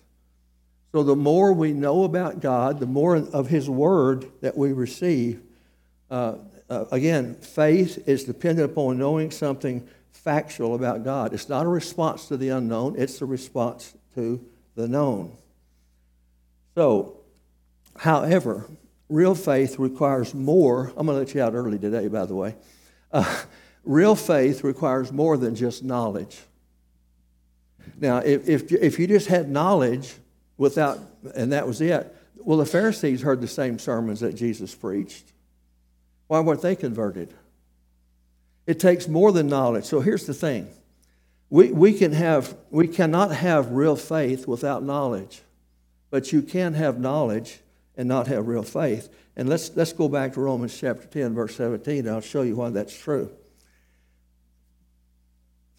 So 0.91 1.04
the 1.04 1.15
more 1.15 1.54
we 1.54 1.73
know 1.73 2.04
about 2.04 2.39
God, 2.39 2.80
the 2.80 2.86
more 2.86 3.15
of 3.15 3.47
his 3.47 3.69
word 3.69 4.26
that 4.41 4.56
we 4.58 4.73
receive. 4.73 5.41
Uh, 6.10 6.36
uh, 6.69 6.86
again, 6.91 7.36
faith 7.36 8.08
is 8.08 8.23
dependent 8.23 8.71
upon 8.71 8.97
knowing 8.97 9.32
something 9.32 9.88
factual 10.12 10.76
about 10.76 11.04
God. 11.04 11.34
It's 11.34 11.49
not 11.49 11.65
a 11.65 11.69
response 11.69 12.28
to 12.28 12.38
the 12.38 12.49
unknown, 12.49 12.95
it's 12.97 13.21
a 13.21 13.26
response 13.26 13.95
to 14.15 14.43
the 14.76 14.88
known. 14.88 15.36
So, 16.75 17.17
however, 17.97 18.65
real 19.09 19.36
faith 19.36 19.77
requires 19.77 20.33
more. 20.33 20.88
I'm 20.97 21.05
going 21.05 21.17
to 21.17 21.25
let 21.25 21.36
you 21.36 21.41
out 21.41 21.53
early 21.53 21.77
today, 21.77 22.07
by 22.07 22.25
the 22.25 22.36
way. 22.36 22.55
Uh, 23.12 23.43
real 23.83 24.15
faith 24.15 24.63
requires 24.63 25.12
more 25.12 25.38
than 25.38 25.55
just 25.55 25.83
knowledge. 25.83 26.39
Now, 27.99 28.17
if, 28.17 28.47
if, 28.49 28.71
if 28.71 28.99
you 28.99 29.07
just 29.07 29.27
had 29.27 29.49
knowledge 29.49 30.15
without, 30.57 30.99
and 31.36 31.51
that 31.51 31.67
was 31.67 31.81
it, 31.81 32.15
well, 32.38 32.57
the 32.57 32.65
Pharisees 32.65 33.21
heard 33.21 33.41
the 33.41 33.47
same 33.47 33.79
sermons 33.79 34.19
that 34.21 34.36
Jesus 34.36 34.73
preached. 34.73 35.31
Why 36.27 36.39
weren't 36.39 36.62
they 36.62 36.75
converted? 36.75 37.33
It 38.65 38.79
takes 38.79 39.07
more 39.07 39.31
than 39.31 39.47
knowledge. 39.47 39.86
So 39.86 39.99
here's 39.99 40.25
the 40.25 40.33
thing 40.33 40.67
we, 41.49 41.71
we, 41.71 41.93
can 41.93 42.13
have, 42.13 42.55
we 42.71 42.88
cannot 42.88 43.31
have 43.31 43.71
real 43.71 43.95
faith 43.95 44.47
without 44.47 44.83
knowledge. 44.83 45.41
But 46.13 46.32
you 46.32 46.43
can 46.43 46.76
have 46.76 46.99
knowledge 46.99 47.62
and 47.97 48.08
not 48.08 48.28
have 48.28 48.47
real 48.47 48.62
faith. 48.62 49.10
And 49.36 49.49
let's, 49.49 49.76
let's 49.76 49.93
go 49.93 50.08
back 50.08 50.34
to 50.34 50.41
Romans 50.41 50.80
chapter 50.80 51.08
10, 51.08 51.34
verse 51.34 51.56
17, 51.56 52.06
and 52.06 52.10
I'll 52.12 52.21
show 52.21 52.43
you 52.43 52.56
why 52.56 52.69
that's 52.69 52.95
true. 52.95 53.32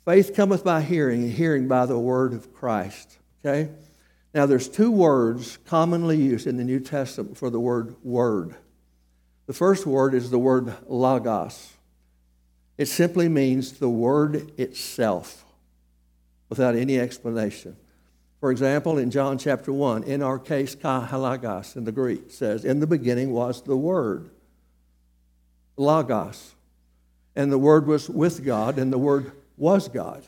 Faith 0.04 0.34
cometh 0.34 0.64
by 0.64 0.82
hearing, 0.82 1.22
and 1.22 1.32
hearing 1.32 1.68
by 1.68 1.86
the 1.86 1.96
word 1.96 2.32
of 2.32 2.52
Christ. 2.52 3.16
Okay? 3.46 3.70
Now, 4.34 4.46
there's 4.46 4.68
two 4.68 4.90
words 4.90 5.60
commonly 5.66 6.16
used 6.16 6.48
in 6.48 6.56
the 6.56 6.64
New 6.64 6.80
Testament 6.80 7.38
for 7.38 7.48
the 7.48 7.60
word 7.60 7.94
word. 8.02 8.56
The 9.46 9.52
first 9.52 9.86
word 9.86 10.14
is 10.14 10.30
the 10.30 10.38
word 10.40 10.74
logos. 10.88 11.74
It 12.76 12.86
simply 12.86 13.28
means 13.28 13.74
the 13.74 13.88
word 13.88 14.50
itself 14.58 15.44
without 16.48 16.74
any 16.74 16.98
explanation. 16.98 17.76
For 18.44 18.50
example, 18.50 18.98
in 18.98 19.10
John 19.10 19.38
chapter 19.38 19.72
1, 19.72 20.04
en 20.04 20.20
arche, 20.20 20.76
en 20.84 21.06
ho 21.06 21.18
logos 21.18 21.76
in 21.76 21.84
the 21.84 21.92
Greek 21.92 22.30
says, 22.30 22.66
In 22.66 22.78
the 22.78 22.86
beginning 22.86 23.30
was 23.30 23.62
the 23.62 23.74
Word, 23.74 24.28
logos. 25.78 26.54
And 27.34 27.50
the 27.50 27.56
Word 27.56 27.86
was 27.86 28.10
with 28.10 28.44
God, 28.44 28.78
and 28.78 28.92
the 28.92 28.98
Word 28.98 29.32
was 29.56 29.88
God. 29.88 30.26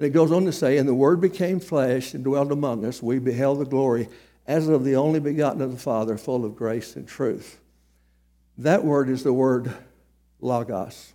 And 0.00 0.08
it 0.08 0.10
goes 0.10 0.32
on 0.32 0.44
to 0.46 0.50
say, 0.50 0.76
And 0.76 0.88
the 0.88 0.94
Word 0.94 1.20
became 1.20 1.60
flesh 1.60 2.14
and 2.14 2.24
dwelt 2.24 2.50
among 2.50 2.84
us. 2.84 3.00
We 3.00 3.20
beheld 3.20 3.60
the 3.60 3.64
glory 3.64 4.08
as 4.48 4.66
of 4.66 4.82
the 4.82 4.96
only 4.96 5.20
begotten 5.20 5.62
of 5.62 5.70
the 5.70 5.78
Father, 5.78 6.18
full 6.18 6.44
of 6.44 6.56
grace 6.56 6.96
and 6.96 7.06
truth. 7.06 7.60
That 8.58 8.84
word 8.84 9.08
is 9.08 9.22
the 9.22 9.32
word 9.32 9.72
logos. 10.40 11.12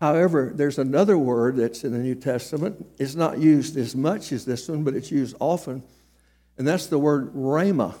However, 0.00 0.52
there's 0.54 0.78
another 0.78 1.16
word 1.16 1.56
that's 1.56 1.84
in 1.84 1.92
the 1.92 1.98
New 1.98 2.14
Testament. 2.14 2.86
It's 2.98 3.14
not 3.14 3.38
used 3.38 3.76
as 3.76 3.94
much 3.94 4.32
as 4.32 4.44
this 4.44 4.68
one, 4.68 4.84
but 4.84 4.94
it's 4.94 5.10
used 5.10 5.36
often, 5.40 5.82
and 6.58 6.66
that's 6.66 6.86
the 6.86 6.98
word 6.98 7.32
rhema. 7.34 7.94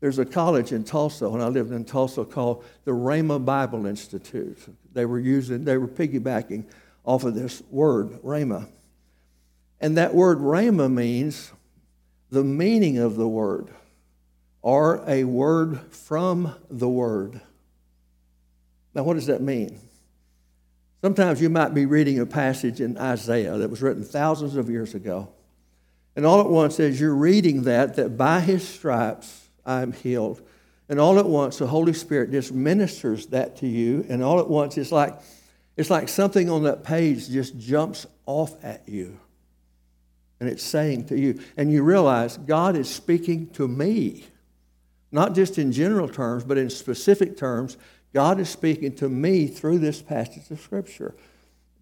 There's 0.00 0.18
a 0.18 0.24
college 0.24 0.72
in 0.72 0.82
Tulsa 0.82 1.30
when 1.30 1.40
I 1.40 1.46
lived 1.46 1.70
in 1.70 1.84
Tulsa 1.84 2.24
called 2.24 2.64
the 2.84 2.90
Rhema 2.90 3.44
Bible 3.44 3.86
Institute. 3.86 4.58
They 4.92 5.06
were 5.06 5.20
using, 5.20 5.64
they 5.64 5.76
were 5.76 5.86
piggybacking 5.86 6.64
off 7.04 7.22
of 7.22 7.34
this 7.34 7.62
word, 7.70 8.20
rhema. 8.22 8.66
And 9.80 9.96
that 9.96 10.12
word 10.12 10.38
rhema 10.38 10.92
means 10.92 11.52
the 12.30 12.42
meaning 12.42 12.98
of 12.98 13.14
the 13.14 13.28
word 13.28 13.68
or 14.60 15.04
a 15.06 15.22
word 15.24 15.80
from 15.90 16.54
the 16.70 16.88
word. 16.88 17.40
Now, 18.94 19.02
what 19.02 19.14
does 19.14 19.26
that 19.26 19.40
mean? 19.40 19.78
Sometimes 21.02 21.40
you 21.40 21.50
might 21.50 21.74
be 21.74 21.84
reading 21.84 22.20
a 22.20 22.26
passage 22.26 22.80
in 22.80 22.96
Isaiah 22.96 23.58
that 23.58 23.68
was 23.68 23.82
written 23.82 24.04
thousands 24.04 24.54
of 24.54 24.70
years 24.70 24.94
ago. 24.94 25.28
And 26.14 26.24
all 26.24 26.40
at 26.40 26.48
once, 26.48 26.78
as 26.78 27.00
you're 27.00 27.14
reading 27.14 27.64
that, 27.64 27.96
that 27.96 28.16
by 28.16 28.38
his 28.38 28.66
stripes 28.66 29.48
I 29.66 29.82
am 29.82 29.92
healed. 29.92 30.40
And 30.88 31.00
all 31.00 31.18
at 31.18 31.26
once, 31.26 31.58
the 31.58 31.66
Holy 31.66 31.92
Spirit 31.92 32.30
just 32.30 32.52
ministers 32.52 33.26
that 33.28 33.56
to 33.56 33.66
you. 33.66 34.06
And 34.08 34.22
all 34.22 34.38
at 34.38 34.48
once, 34.48 34.78
it's 34.78 34.92
like, 34.92 35.18
it's 35.76 35.90
like 35.90 36.08
something 36.08 36.48
on 36.48 36.62
that 36.64 36.84
page 36.84 37.28
just 37.28 37.58
jumps 37.58 38.06
off 38.24 38.54
at 38.64 38.88
you. 38.88 39.18
And 40.38 40.48
it's 40.48 40.62
saying 40.62 41.06
to 41.06 41.18
you. 41.18 41.40
And 41.56 41.72
you 41.72 41.82
realize 41.82 42.36
God 42.36 42.76
is 42.76 42.88
speaking 42.88 43.48
to 43.54 43.66
me, 43.66 44.26
not 45.10 45.34
just 45.34 45.58
in 45.58 45.72
general 45.72 46.08
terms, 46.08 46.44
but 46.44 46.58
in 46.58 46.70
specific 46.70 47.36
terms. 47.36 47.76
God 48.12 48.40
is 48.40 48.50
speaking 48.50 48.94
to 48.96 49.08
me 49.08 49.46
through 49.46 49.78
this 49.78 50.02
passage 50.02 50.50
of 50.50 50.60
Scripture. 50.60 51.14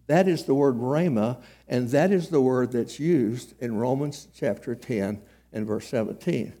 That 0.07 0.27
is 0.27 0.45
the 0.45 0.53
word 0.53 0.75
rhema, 0.75 1.41
and 1.67 1.89
that 1.89 2.11
is 2.11 2.29
the 2.29 2.41
word 2.41 2.71
that's 2.71 2.99
used 2.99 3.53
in 3.61 3.77
Romans 3.77 4.27
chapter 4.35 4.75
10 4.75 5.21
and 5.53 5.67
verse 5.67 5.87
17. 5.87 6.53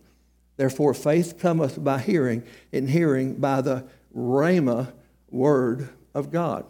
Therefore, 0.57 0.93
faith 0.93 1.39
cometh 1.39 1.81
by 1.83 1.99
hearing, 1.99 2.43
and 2.71 2.89
hearing 2.89 3.35
by 3.35 3.61
the 3.61 3.85
rhema 4.15 4.91
word 5.29 5.89
of 6.13 6.31
God. 6.31 6.65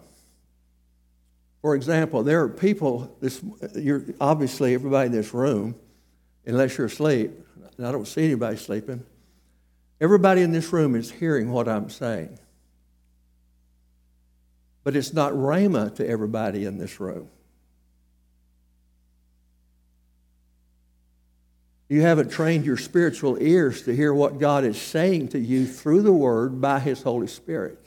For 1.60 1.76
example, 1.76 2.22
there 2.22 2.42
are 2.42 2.48
people, 2.48 3.16
this, 3.20 3.40
you're, 3.76 4.04
obviously 4.20 4.74
everybody 4.74 5.06
in 5.06 5.12
this 5.12 5.32
room, 5.32 5.76
unless 6.46 6.76
you're 6.76 6.88
asleep, 6.88 7.30
and 7.76 7.86
I 7.86 7.92
don't 7.92 8.08
see 8.08 8.24
anybody 8.24 8.56
sleeping, 8.56 9.04
everybody 10.00 10.42
in 10.42 10.52
this 10.52 10.72
room 10.72 10.96
is 10.96 11.10
hearing 11.10 11.50
what 11.52 11.68
I'm 11.68 11.90
saying. 11.90 12.38
But 14.84 14.96
it's 14.96 15.12
not 15.12 15.32
rhema 15.32 15.94
to 15.96 16.08
everybody 16.08 16.64
in 16.64 16.78
this 16.78 16.98
room. 16.98 17.28
You 21.88 22.00
haven't 22.00 22.30
trained 22.30 22.64
your 22.64 22.78
spiritual 22.78 23.36
ears 23.38 23.82
to 23.82 23.94
hear 23.94 24.14
what 24.14 24.38
God 24.38 24.64
is 24.64 24.80
saying 24.80 25.28
to 25.28 25.38
you 25.38 25.66
through 25.66 26.00
the 26.02 26.12
Word 26.12 26.58
by 26.58 26.80
His 26.80 27.02
Holy 27.02 27.26
Spirit. 27.26 27.78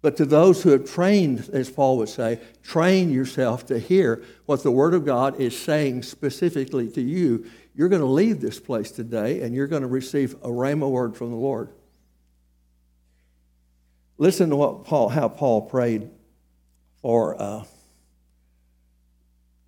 But 0.00 0.16
to 0.18 0.24
those 0.24 0.62
who 0.62 0.70
have 0.70 0.88
trained, 0.88 1.50
as 1.52 1.68
Paul 1.68 1.98
would 1.98 2.08
say, 2.08 2.38
train 2.62 3.10
yourself 3.10 3.66
to 3.66 3.80
hear 3.80 4.22
what 4.46 4.62
the 4.62 4.70
Word 4.70 4.94
of 4.94 5.04
God 5.04 5.40
is 5.40 5.58
saying 5.58 6.04
specifically 6.04 6.88
to 6.90 7.00
you. 7.00 7.50
You're 7.74 7.88
going 7.88 8.02
to 8.02 8.06
leave 8.06 8.40
this 8.40 8.60
place 8.60 8.92
today 8.92 9.42
and 9.42 9.54
you're 9.54 9.66
going 9.66 9.82
to 9.82 9.88
receive 9.88 10.34
a 10.34 10.48
rhema 10.48 10.88
word 10.88 11.16
from 11.16 11.30
the 11.30 11.36
Lord. 11.36 11.70
Listen 14.18 14.50
to 14.50 14.56
what 14.56 14.84
Paul, 14.84 15.08
how 15.08 15.28
Paul 15.28 15.62
prayed 15.62 16.10
for, 17.00 17.40
uh, 17.40 17.64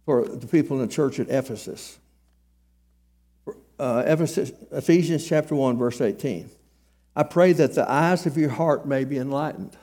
for 0.05 0.25
the 0.27 0.49
people 0.49 0.81
in 0.81 0.89
the 0.89 0.93
church 0.93 1.21
at 1.21 1.29
Ephesus. 1.29 1.99
Uh, 3.79 4.03
Ephesus. 4.05 4.53
Ephesians 4.73 5.27
chapter 5.27 5.55
1, 5.55 5.79
verse 5.79 6.01
18. 6.01 6.51
I 7.15 7.23
pray 7.23 7.53
that 7.55 7.75
the 7.75 7.89
eyes 7.91 8.27
of 8.27 8.37
your 8.37 8.51
heart 8.51 8.87
may 8.87 9.05
be 9.05 9.19
enlightened. 9.19 9.77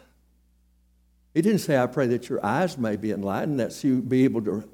He 1.34 1.42
didn't 1.42 1.60
say, 1.60 1.78
I 1.78 1.88
pray 1.88 2.08
that 2.08 2.30
your 2.30 2.46
eyes 2.46 2.78
may 2.78 2.98
be 2.98 3.12
enlightened, 3.12 3.60
that 3.60 3.84
you 3.84 4.02
be 4.02 4.26
able 4.26 4.42
to 4.44 4.68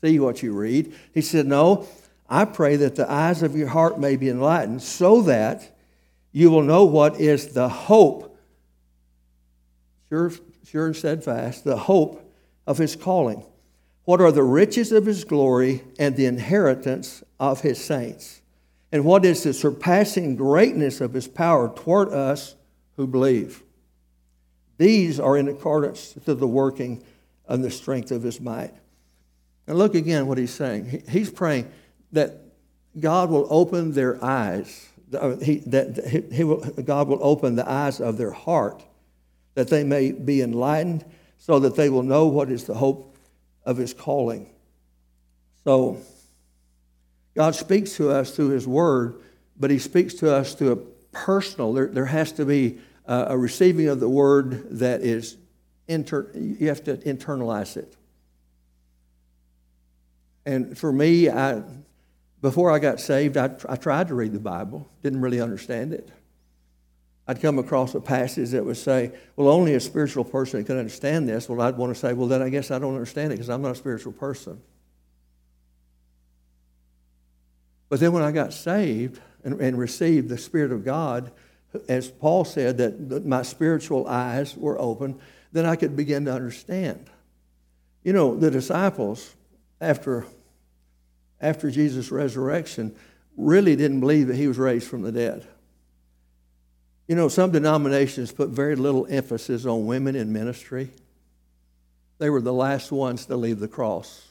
see 0.00 0.20
what 0.20 0.42
you 0.42 0.52
read. 0.52 0.94
He 1.12 1.20
said, 1.20 1.46
No, 1.46 1.86
I 2.28 2.44
pray 2.44 2.76
that 2.76 2.96
the 2.96 3.10
eyes 3.10 3.42
of 3.42 3.56
your 3.56 3.68
heart 3.68 3.98
may 3.98 4.16
be 4.16 4.28
enlightened 4.28 4.82
so 4.82 5.22
that 5.22 5.76
you 6.32 6.50
will 6.50 6.62
know 6.62 6.84
what 6.84 7.20
is 7.20 7.54
the 7.54 7.68
hope 7.68 8.29
sure, 10.10 10.32
sure 10.66 10.86
and 10.86 10.96
steadfast, 10.96 11.64
the 11.64 11.76
hope 11.76 12.30
of 12.66 12.76
his 12.76 12.96
calling. 12.96 13.44
What 14.04 14.20
are 14.20 14.32
the 14.32 14.42
riches 14.42 14.92
of 14.92 15.06
his 15.06 15.24
glory 15.24 15.82
and 15.98 16.16
the 16.16 16.26
inheritance 16.26 17.22
of 17.38 17.62
his 17.62 17.82
saints? 17.82 18.42
And 18.92 19.04
what 19.04 19.24
is 19.24 19.44
the 19.44 19.54
surpassing 19.54 20.36
greatness 20.36 21.00
of 21.00 21.14
his 21.14 21.28
power 21.28 21.72
toward 21.74 22.08
us 22.08 22.56
who 22.96 23.06
believe? 23.06 23.62
These 24.78 25.20
are 25.20 25.36
in 25.36 25.46
accordance 25.46 26.14
to 26.24 26.34
the 26.34 26.46
working 26.46 27.04
and 27.46 27.62
the 27.62 27.70
strength 27.70 28.10
of 28.10 28.22
his 28.22 28.40
might. 28.40 28.72
And 29.66 29.78
look 29.78 29.94
again 29.94 30.26
what 30.26 30.38
he's 30.38 30.52
saying. 30.52 31.04
He's 31.08 31.30
praying 31.30 31.70
that 32.12 32.40
God 32.98 33.30
will 33.30 33.46
open 33.50 33.92
their 33.92 34.22
eyes, 34.24 34.88
uh, 35.12 35.28
that 35.28 36.82
God 36.84 37.08
will 37.08 37.20
open 37.22 37.54
the 37.54 37.70
eyes 37.70 38.00
of 38.00 38.16
their 38.16 38.32
heart 38.32 38.82
that 39.60 39.68
they 39.68 39.84
may 39.84 40.10
be 40.10 40.40
enlightened, 40.40 41.04
so 41.36 41.58
that 41.58 41.76
they 41.76 41.90
will 41.90 42.02
know 42.02 42.26
what 42.26 42.50
is 42.50 42.64
the 42.64 42.72
hope 42.72 43.14
of 43.66 43.76
his 43.76 43.92
calling. 43.92 44.50
So, 45.64 45.98
God 47.34 47.54
speaks 47.54 47.94
to 47.96 48.10
us 48.10 48.34
through 48.34 48.48
his 48.48 48.66
word, 48.66 49.20
but 49.58 49.70
he 49.70 49.78
speaks 49.78 50.14
to 50.14 50.34
us 50.34 50.54
through 50.54 50.72
a 50.72 50.76
personal, 51.14 51.74
there, 51.74 51.88
there 51.88 52.06
has 52.06 52.32
to 52.32 52.46
be 52.46 52.78
a, 53.04 53.26
a 53.28 53.36
receiving 53.36 53.88
of 53.88 54.00
the 54.00 54.08
word 54.08 54.78
that 54.78 55.02
is, 55.02 55.36
inter, 55.86 56.30
you 56.34 56.68
have 56.68 56.82
to 56.84 56.96
internalize 56.96 57.76
it. 57.76 57.94
And 60.46 60.78
for 60.78 60.90
me, 60.90 61.28
I, 61.28 61.62
before 62.40 62.70
I 62.70 62.78
got 62.78 62.98
saved, 62.98 63.36
I, 63.36 63.54
I 63.68 63.76
tried 63.76 64.08
to 64.08 64.14
read 64.14 64.32
the 64.32 64.40
Bible, 64.40 64.88
didn't 65.02 65.20
really 65.20 65.42
understand 65.42 65.92
it. 65.92 66.08
I'd 67.30 67.40
come 67.40 67.60
across 67.60 67.94
a 67.94 68.00
passage 68.00 68.50
that 68.50 68.64
would 68.64 68.76
say, 68.76 69.12
well, 69.36 69.46
only 69.46 69.74
a 69.74 69.80
spiritual 69.80 70.24
person 70.24 70.64
can 70.64 70.76
understand 70.76 71.28
this. 71.28 71.48
Well, 71.48 71.60
I'd 71.60 71.76
want 71.76 71.94
to 71.94 71.98
say, 71.98 72.12
well, 72.12 72.26
then 72.26 72.42
I 72.42 72.48
guess 72.48 72.72
I 72.72 72.80
don't 72.80 72.94
understand 72.94 73.30
it 73.30 73.36
because 73.36 73.48
I'm 73.48 73.62
not 73.62 73.70
a 73.70 73.76
spiritual 73.76 74.10
person. 74.10 74.60
But 77.88 78.00
then 78.00 78.10
when 78.10 78.24
I 78.24 78.32
got 78.32 78.52
saved 78.52 79.20
and, 79.44 79.60
and 79.60 79.78
received 79.78 80.28
the 80.28 80.38
Spirit 80.38 80.72
of 80.72 80.84
God, 80.84 81.30
as 81.88 82.10
Paul 82.10 82.44
said, 82.44 82.78
that 82.78 83.24
my 83.24 83.42
spiritual 83.42 84.08
eyes 84.08 84.56
were 84.56 84.80
open, 84.80 85.20
then 85.52 85.66
I 85.66 85.76
could 85.76 85.94
begin 85.94 86.24
to 86.24 86.32
understand. 86.32 87.10
You 88.02 88.12
know, 88.12 88.34
the 88.34 88.50
disciples, 88.50 89.36
after, 89.80 90.26
after 91.40 91.70
Jesus' 91.70 92.10
resurrection, 92.10 92.96
really 93.36 93.76
didn't 93.76 94.00
believe 94.00 94.26
that 94.26 94.36
he 94.36 94.48
was 94.48 94.58
raised 94.58 94.88
from 94.88 95.02
the 95.02 95.12
dead. 95.12 95.46
You 97.10 97.16
know, 97.16 97.26
some 97.26 97.50
denominations 97.50 98.30
put 98.30 98.50
very 98.50 98.76
little 98.76 99.04
emphasis 99.10 99.66
on 99.66 99.84
women 99.84 100.14
in 100.14 100.32
ministry. 100.32 100.92
They 102.18 102.30
were 102.30 102.40
the 102.40 102.52
last 102.52 102.92
ones 102.92 103.26
to 103.26 103.36
leave 103.36 103.58
the 103.58 103.66
cross, 103.66 104.28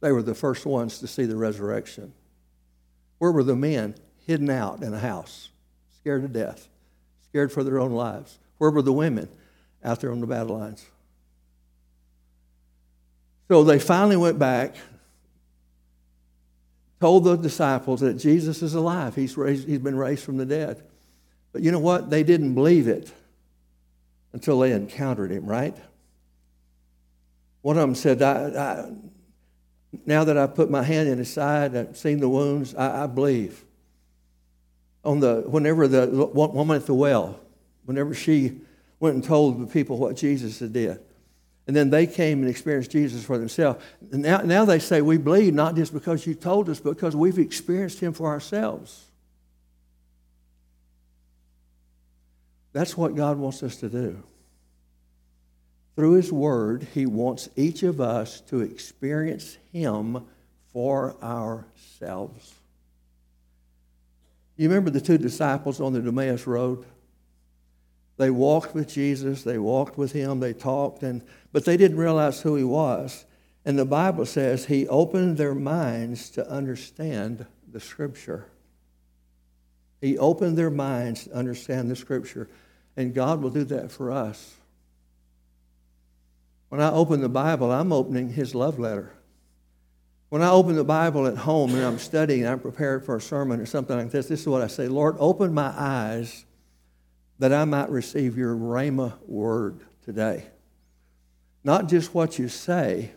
they 0.00 0.10
were 0.10 0.24
the 0.24 0.34
first 0.34 0.66
ones 0.66 0.98
to 0.98 1.06
see 1.06 1.24
the 1.24 1.36
resurrection. 1.36 2.14
Where 3.18 3.30
were 3.30 3.44
the 3.44 3.54
men? 3.54 3.94
Hidden 4.26 4.50
out 4.50 4.82
in 4.82 4.92
a 4.92 4.98
house, 4.98 5.50
scared 6.00 6.22
to 6.22 6.28
death, 6.28 6.68
scared 7.28 7.52
for 7.52 7.62
their 7.62 7.78
own 7.78 7.92
lives. 7.92 8.40
Where 8.58 8.72
were 8.72 8.82
the 8.82 8.92
women? 8.92 9.28
Out 9.84 10.00
there 10.00 10.10
on 10.10 10.18
the 10.18 10.26
battle 10.26 10.58
lines. 10.58 10.84
So 13.46 13.62
they 13.62 13.78
finally 13.78 14.16
went 14.16 14.36
back, 14.36 14.74
told 16.98 17.22
the 17.22 17.36
disciples 17.36 18.00
that 18.00 18.14
Jesus 18.14 18.64
is 18.64 18.74
alive. 18.74 19.14
He's, 19.14 19.36
raised, 19.36 19.68
he's 19.68 19.78
been 19.78 19.96
raised 19.96 20.24
from 20.24 20.38
the 20.38 20.46
dead. 20.46 20.82
But 21.52 21.62
you 21.62 21.70
know 21.70 21.78
what? 21.78 22.10
They 22.10 22.22
didn't 22.22 22.54
believe 22.54 22.88
it 22.88 23.12
until 24.32 24.58
they 24.60 24.72
encountered 24.72 25.30
him, 25.30 25.46
right? 25.46 25.76
One 27.60 27.76
of 27.76 27.82
them 27.82 27.94
said, 27.94 28.22
I, 28.22 28.48
I, 28.48 28.92
now 30.06 30.24
that 30.24 30.36
I've 30.36 30.54
put 30.54 30.70
my 30.70 30.82
hand 30.82 31.08
in 31.08 31.18
his 31.18 31.32
side, 31.32 31.76
I've 31.76 31.96
seen 31.96 32.18
the 32.18 32.28
wounds, 32.28 32.74
I, 32.74 33.04
I 33.04 33.06
believe. 33.06 33.64
On 35.04 35.20
the, 35.20 35.42
whenever 35.46 35.86
the 35.88 36.06
woman 36.08 36.76
at 36.76 36.86
the 36.86 36.94
well, 36.94 37.38
whenever 37.84 38.14
she 38.14 38.60
went 39.00 39.16
and 39.16 39.24
told 39.24 39.60
the 39.60 39.66
people 39.66 39.98
what 39.98 40.16
Jesus 40.16 40.60
had 40.60 40.72
did, 40.72 40.98
and 41.66 41.76
then 41.76 41.90
they 41.90 42.06
came 42.06 42.40
and 42.40 42.48
experienced 42.48 42.90
Jesus 42.90 43.24
for 43.24 43.38
themselves. 43.38 43.84
Now, 44.10 44.38
now 44.38 44.64
they 44.64 44.80
say, 44.80 45.00
We 45.00 45.16
believe 45.16 45.54
not 45.54 45.76
just 45.76 45.92
because 45.92 46.26
you 46.26 46.34
told 46.34 46.68
us, 46.68 46.80
but 46.80 46.94
because 46.94 47.14
we've 47.14 47.38
experienced 47.38 48.00
him 48.00 48.12
for 48.12 48.26
ourselves. 48.26 49.04
That's 52.72 52.96
what 52.96 53.14
God 53.14 53.38
wants 53.38 53.62
us 53.62 53.76
to 53.76 53.88
do. 53.88 54.22
Through 55.94 56.12
His 56.12 56.32
Word, 56.32 56.86
He 56.94 57.06
wants 57.06 57.48
each 57.54 57.82
of 57.82 58.00
us 58.00 58.40
to 58.42 58.60
experience 58.60 59.58
Him 59.72 60.24
for 60.72 61.16
ourselves. 61.22 62.54
You 64.56 64.68
remember 64.68 64.90
the 64.90 65.00
two 65.00 65.18
disciples 65.18 65.80
on 65.80 65.92
the 65.92 66.00
Emmaus 66.00 66.46
Road? 66.46 66.84
They 68.16 68.30
walked 68.30 68.74
with 68.74 68.88
Jesus, 68.88 69.42
they 69.42 69.58
walked 69.58 69.98
with 69.98 70.12
Him, 70.12 70.40
they 70.40 70.52
talked, 70.52 71.02
and, 71.02 71.22
but 71.52 71.64
they 71.64 71.76
didn't 71.76 71.96
realize 71.98 72.40
who 72.40 72.56
He 72.56 72.64
was. 72.64 73.26
And 73.64 73.78
the 73.78 73.84
Bible 73.84 74.26
says 74.26 74.66
He 74.66 74.88
opened 74.88 75.36
their 75.36 75.54
minds 75.54 76.30
to 76.30 76.48
understand 76.48 77.46
the 77.70 77.80
Scripture. 77.80 78.46
He 80.02 80.18
opened 80.18 80.58
their 80.58 80.68
minds 80.68 81.24
to 81.24 81.32
understand 81.32 81.90
the 81.90 81.96
Scripture. 81.96 82.48
And 82.96 83.14
God 83.14 83.40
will 83.40 83.50
do 83.50 83.64
that 83.64 83.90
for 83.90 84.10
us. 84.10 84.56
When 86.68 86.80
I 86.80 86.90
open 86.90 87.20
the 87.20 87.28
Bible, 87.28 87.70
I'm 87.70 87.92
opening 87.92 88.30
His 88.30 88.54
love 88.54 88.78
letter. 88.78 89.12
When 90.28 90.42
I 90.42 90.50
open 90.50 90.74
the 90.74 90.84
Bible 90.84 91.26
at 91.26 91.36
home 91.36 91.74
and 91.74 91.84
I'm 91.84 91.98
studying, 91.98 92.46
I'm 92.46 92.58
prepared 92.58 93.04
for 93.04 93.16
a 93.16 93.20
sermon 93.20 93.60
or 93.60 93.66
something 93.66 93.96
like 93.96 94.10
this, 94.10 94.26
this 94.26 94.40
is 94.40 94.48
what 94.48 94.62
I 94.62 94.66
say 94.66 94.88
Lord, 94.88 95.16
open 95.18 95.54
my 95.54 95.72
eyes 95.76 96.44
that 97.38 97.52
I 97.52 97.64
might 97.64 97.90
receive 97.90 98.36
your 98.36 98.56
Rhema 98.56 99.14
word 99.26 99.80
today. 100.04 100.46
Not 101.62 101.88
just 101.88 102.14
what 102.14 102.38
you 102.38 102.48
say, 102.48 103.12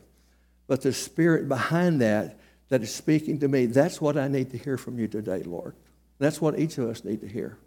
but 0.67 0.81
the 0.81 0.93
spirit 0.93 1.47
behind 1.47 2.01
that 2.01 2.37
that 2.69 2.83
is 2.83 2.93
speaking 2.93 3.39
to 3.39 3.47
me. 3.47 3.65
That's 3.65 4.01
what 4.01 4.17
I 4.17 4.27
need 4.27 4.51
to 4.51 4.57
hear 4.57 4.77
from 4.77 4.99
you 4.99 5.07
today, 5.07 5.41
Lord. 5.43 5.73
That's 6.19 6.39
what 6.39 6.57
each 6.57 6.77
of 6.77 6.89
us 6.89 7.03
need 7.03 7.21
to 7.21 7.27
hear. 7.27 7.57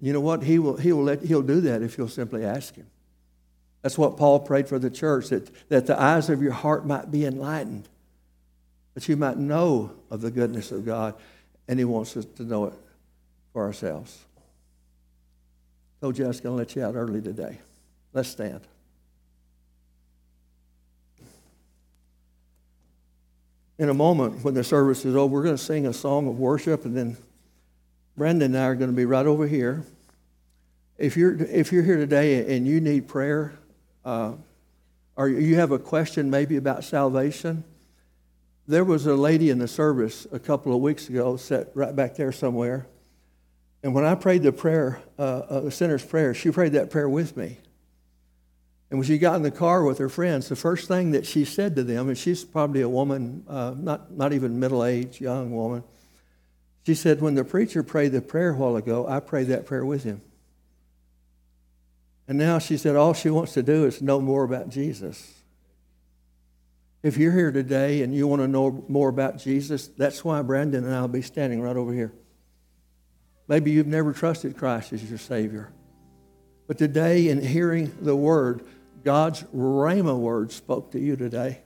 You 0.00 0.12
know 0.12 0.20
what? 0.20 0.42
He 0.42 0.58
will, 0.58 0.76
he 0.76 0.92
will 0.92 1.04
let, 1.04 1.22
he'll 1.22 1.42
do 1.42 1.60
that 1.62 1.82
if 1.82 1.98
you'll 1.98 2.08
simply 2.08 2.44
ask 2.44 2.74
him. 2.74 2.86
That's 3.82 3.98
what 3.98 4.16
Paul 4.16 4.40
prayed 4.40 4.68
for 4.68 4.78
the 4.78 4.90
church, 4.90 5.28
that, 5.28 5.50
that 5.68 5.86
the 5.86 6.00
eyes 6.00 6.30
of 6.30 6.42
your 6.42 6.52
heart 6.52 6.86
might 6.86 7.10
be 7.10 7.26
enlightened, 7.26 7.88
that 8.94 9.08
you 9.08 9.16
might 9.16 9.36
know 9.36 9.92
of 10.10 10.20
the 10.20 10.30
goodness 10.30 10.72
of 10.72 10.86
God, 10.86 11.14
and 11.68 11.78
he 11.78 11.84
wants 11.84 12.16
us 12.16 12.24
to 12.36 12.44
know 12.44 12.66
it 12.66 12.72
for 13.52 13.62
ourselves. 13.62 14.24
Told 16.00 16.18
you 16.18 16.24
I 16.24 16.28
was 16.28 16.40
going 16.40 16.54
to 16.54 16.58
let 16.58 16.76
you 16.76 16.82
out 16.82 16.94
early 16.94 17.20
today. 17.20 17.58
Let's 18.12 18.28
stand. 18.28 18.60
In 23.78 23.88
a 23.88 23.94
moment, 23.94 24.44
when 24.44 24.54
the 24.54 24.62
service 24.62 25.04
is 25.04 25.16
over, 25.16 25.32
we're 25.32 25.42
going 25.42 25.56
to 25.56 25.62
sing 25.62 25.86
a 25.86 25.92
song 25.92 26.28
of 26.28 26.38
worship, 26.38 26.84
and 26.84 26.96
then 26.96 27.16
Brandon 28.16 28.54
and 28.54 28.62
I 28.62 28.66
are 28.66 28.74
going 28.76 28.90
to 28.90 28.96
be 28.96 29.04
right 29.04 29.26
over 29.26 29.48
here. 29.48 29.84
If 30.96 31.16
you're, 31.16 31.34
if 31.36 31.72
you're 31.72 31.82
here 31.82 31.96
today 31.96 32.56
and 32.56 32.68
you 32.68 32.80
need 32.80 33.08
prayer, 33.08 33.54
uh, 34.04 34.34
or 35.16 35.28
you 35.28 35.56
have 35.56 35.72
a 35.72 35.78
question 35.78 36.30
maybe 36.30 36.56
about 36.56 36.84
salvation, 36.84 37.64
there 38.68 38.84
was 38.84 39.06
a 39.06 39.14
lady 39.14 39.50
in 39.50 39.58
the 39.58 39.68
service 39.68 40.26
a 40.30 40.38
couple 40.38 40.72
of 40.72 40.80
weeks 40.80 41.08
ago, 41.08 41.36
sat 41.36 41.70
right 41.74 41.94
back 41.94 42.14
there 42.14 42.30
somewhere. 42.30 42.86
And 43.82 43.92
when 43.92 44.04
I 44.04 44.14
prayed 44.14 44.44
the 44.44 44.52
prayer, 44.52 45.00
uh, 45.18 45.22
uh, 45.22 45.60
the 45.60 45.70
sinner's 45.70 46.04
prayer, 46.04 46.32
she 46.32 46.50
prayed 46.50 46.72
that 46.72 46.90
prayer 46.90 47.08
with 47.08 47.36
me. 47.36 47.58
And 48.90 48.98
when 48.98 49.06
she 49.06 49.18
got 49.18 49.36
in 49.36 49.42
the 49.42 49.50
car 49.50 49.82
with 49.82 49.98
her 49.98 50.08
friends, 50.08 50.48
the 50.48 50.56
first 50.56 50.88
thing 50.88 51.12
that 51.12 51.26
she 51.26 51.44
said 51.44 51.74
to 51.76 51.82
them, 51.82 52.08
and 52.08 52.16
she's 52.16 52.44
probably 52.44 52.82
a 52.82 52.88
woman, 52.88 53.44
uh, 53.48 53.74
not, 53.76 54.12
not 54.12 54.32
even 54.32 54.60
middle 54.60 54.84
aged, 54.84 55.20
young 55.20 55.50
woman, 55.50 55.82
she 56.86 56.94
said, 56.94 57.20
When 57.20 57.34
the 57.34 57.44
preacher 57.44 57.82
prayed 57.82 58.12
the 58.12 58.20
prayer 58.20 58.50
a 58.50 58.56
while 58.56 58.76
ago, 58.76 59.06
I 59.08 59.20
prayed 59.20 59.48
that 59.48 59.66
prayer 59.66 59.84
with 59.84 60.04
him. 60.04 60.20
And 62.28 62.38
now 62.38 62.58
she 62.58 62.76
said, 62.76 62.94
All 62.96 63.14
she 63.14 63.30
wants 63.30 63.54
to 63.54 63.62
do 63.62 63.84
is 63.86 64.00
know 64.02 64.20
more 64.20 64.44
about 64.44 64.68
Jesus. 64.68 65.32
If 67.02 67.18
you're 67.18 67.32
here 67.32 67.52
today 67.52 68.02
and 68.02 68.14
you 68.14 68.26
want 68.26 68.40
to 68.40 68.48
know 68.48 68.84
more 68.88 69.10
about 69.10 69.38
Jesus, 69.38 69.88
that's 69.88 70.24
why 70.24 70.40
Brandon 70.40 70.84
and 70.84 70.94
I 70.94 71.02
will 71.02 71.08
be 71.08 71.20
standing 71.20 71.60
right 71.60 71.76
over 71.76 71.92
here. 71.92 72.12
Maybe 73.46 73.72
you've 73.72 73.86
never 73.86 74.14
trusted 74.14 74.56
Christ 74.56 74.92
as 74.94 75.06
your 75.06 75.18
Savior. 75.18 75.70
But 76.66 76.78
today, 76.78 77.28
in 77.28 77.42
hearing 77.42 77.94
the 78.00 78.16
Word, 78.16 78.64
God's 79.04 79.42
Rhema 79.54 80.18
Word 80.18 80.50
spoke 80.50 80.92
to 80.92 80.98
you 80.98 81.16
today. 81.16 81.60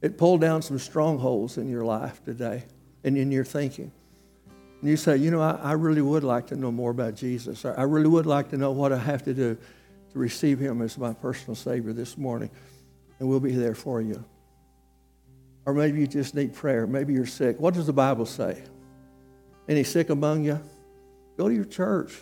It 0.00 0.18
pulled 0.18 0.40
down 0.40 0.62
some 0.62 0.78
strongholds 0.78 1.58
in 1.58 1.68
your 1.68 1.84
life 1.84 2.24
today 2.24 2.64
and 3.04 3.16
in 3.16 3.30
your 3.30 3.44
thinking. 3.44 3.92
And 4.80 4.90
you 4.90 4.96
say, 4.96 5.16
you 5.16 5.30
know, 5.30 5.40
I, 5.40 5.52
I 5.62 5.72
really 5.72 6.02
would 6.02 6.24
like 6.24 6.48
to 6.48 6.56
know 6.56 6.72
more 6.72 6.90
about 6.90 7.14
Jesus. 7.14 7.64
I, 7.64 7.72
I 7.72 7.82
really 7.82 8.08
would 8.08 8.26
like 8.26 8.50
to 8.50 8.56
know 8.56 8.72
what 8.72 8.92
I 8.92 8.98
have 8.98 9.22
to 9.24 9.34
do 9.34 9.56
to 10.12 10.18
receive 10.18 10.58
him 10.58 10.82
as 10.82 10.98
my 10.98 11.12
personal 11.12 11.54
Savior 11.54 11.92
this 11.92 12.18
morning. 12.18 12.50
And 13.18 13.28
we'll 13.28 13.40
be 13.40 13.52
there 13.52 13.74
for 13.74 14.00
you. 14.00 14.24
Or 15.64 15.74
maybe 15.74 16.00
you 16.00 16.06
just 16.08 16.34
need 16.34 16.54
prayer. 16.54 16.86
Maybe 16.86 17.12
you're 17.12 17.26
sick. 17.26 17.60
What 17.60 17.74
does 17.74 17.86
the 17.86 17.92
Bible 17.92 18.26
say? 18.26 18.60
Any 19.68 19.84
sick 19.84 20.10
among 20.10 20.44
you? 20.44 20.60
Go 21.36 21.48
to 21.48 21.54
your 21.54 21.64
church. 21.64 22.18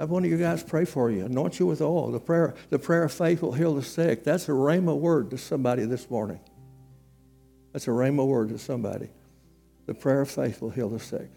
Have 0.00 0.08
one 0.08 0.24
of 0.24 0.30
you 0.30 0.38
guys 0.38 0.62
pray 0.62 0.86
for 0.86 1.10
you. 1.10 1.26
Anoint 1.26 1.60
you 1.60 1.66
with 1.66 1.82
oil. 1.82 2.10
The 2.10 2.18
prayer, 2.18 2.54
the 2.70 2.78
prayer 2.78 3.02
of 3.02 3.12
faith 3.12 3.42
will 3.42 3.52
heal 3.52 3.74
the 3.74 3.82
sick. 3.82 4.24
That's 4.24 4.48
a 4.48 4.52
rhema 4.52 4.98
word 4.98 5.30
to 5.32 5.36
somebody 5.36 5.84
this 5.84 6.08
morning. 6.08 6.40
That's 7.74 7.86
a 7.86 7.90
rhema 7.90 8.26
word 8.26 8.48
to 8.48 8.58
somebody. 8.58 9.10
The 9.84 9.92
prayer 9.92 10.22
of 10.22 10.30
faith 10.30 10.62
will 10.62 10.70
heal 10.70 10.88
the 10.88 10.98
sick. 10.98 11.30